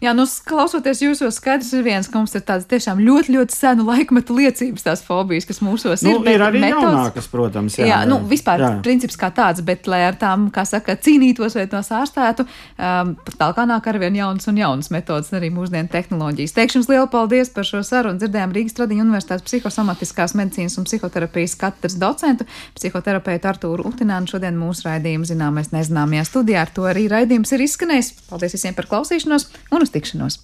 Jā, 0.00 0.14
nu, 0.16 0.24
klausoties 0.48 1.02
jūsos, 1.04 1.36
skaidrs 1.36 1.74
ir 1.76 1.82
viens, 1.84 2.06
ka 2.08 2.16
mums 2.16 2.32
ir 2.32 2.40
tādas 2.48 2.64
tiešām 2.70 3.02
ļoti, 3.04 3.34
ļoti 3.34 3.52
senu 3.52 3.84
laikmetu 3.84 4.32
liecības, 4.38 4.84
tās 4.86 5.02
fobijas, 5.04 5.44
kas 5.44 5.58
mūsos 5.60 6.00
nu, 6.06 6.14
ir. 6.22 6.30
Ir 6.38 6.44
arī 6.46 6.62
metods... 6.62 6.86
jaunākas, 6.86 7.26
protams. 7.28 7.76
Jā, 7.76 7.88
jā, 7.90 7.98
nu, 8.08 8.16
vispār 8.30 8.64
jā. 8.64 8.70
princips 8.80 9.20
kā 9.20 9.28
tāds, 9.36 9.60
bet, 9.66 9.84
lai 9.92 9.98
ar 10.06 10.16
tām, 10.16 10.46
kā 10.54 10.64
saka, 10.64 10.96
cīnītos 10.96 11.58
vai 11.58 11.66
tos 11.68 11.92
ārstētu, 11.92 12.46
um, 12.80 13.10
tālāk 13.34 13.60
nāk 13.68 13.90
arvien 13.92 14.16
jaunas 14.16 14.48
un 14.48 14.62
jaunas 14.62 14.88
metodas, 14.94 15.28
arī 15.36 15.50
mūsdienu 15.52 15.92
tehnoloģijas. 15.92 16.56
Teikšu 16.56 16.80
jums 16.80 16.88
lielu 16.88 17.10
paldies 17.12 17.52
par 17.52 17.68
šo 17.68 17.82
sarunu. 17.84 18.16
Dzirdējām 18.24 18.56
Rīgas 18.56 18.78
Tradiņu 18.80 19.04
Universitātes 19.04 19.44
psihosomatiskās 19.50 20.32
medicīnas 20.40 20.78
un 20.80 20.88
psihoterapijas 20.88 21.58
katras 21.60 21.98
docentu, 22.00 22.48
psihoterapeitu 22.78 23.52
Artūru 23.52 23.84
Utinānu. 23.92 24.32
Šodien 24.32 24.56
mūsu 24.56 24.88
raidījumu 24.88 25.28
zināmais 25.28 25.74
nezināmajā 25.76 26.24
studijā. 26.30 26.64
Ar 26.64 26.72
to 26.72 26.88
arī 26.88 27.04
raidījums 27.12 27.52
ir 27.52 27.68
izskanējis. 27.68 28.12
Paldies 28.32 28.56
visiem 28.56 28.76
par 28.78 28.88
klausīšanos 28.88 29.50
un 29.74 29.89
uz 29.90 29.94
tikšanos! 29.94 30.38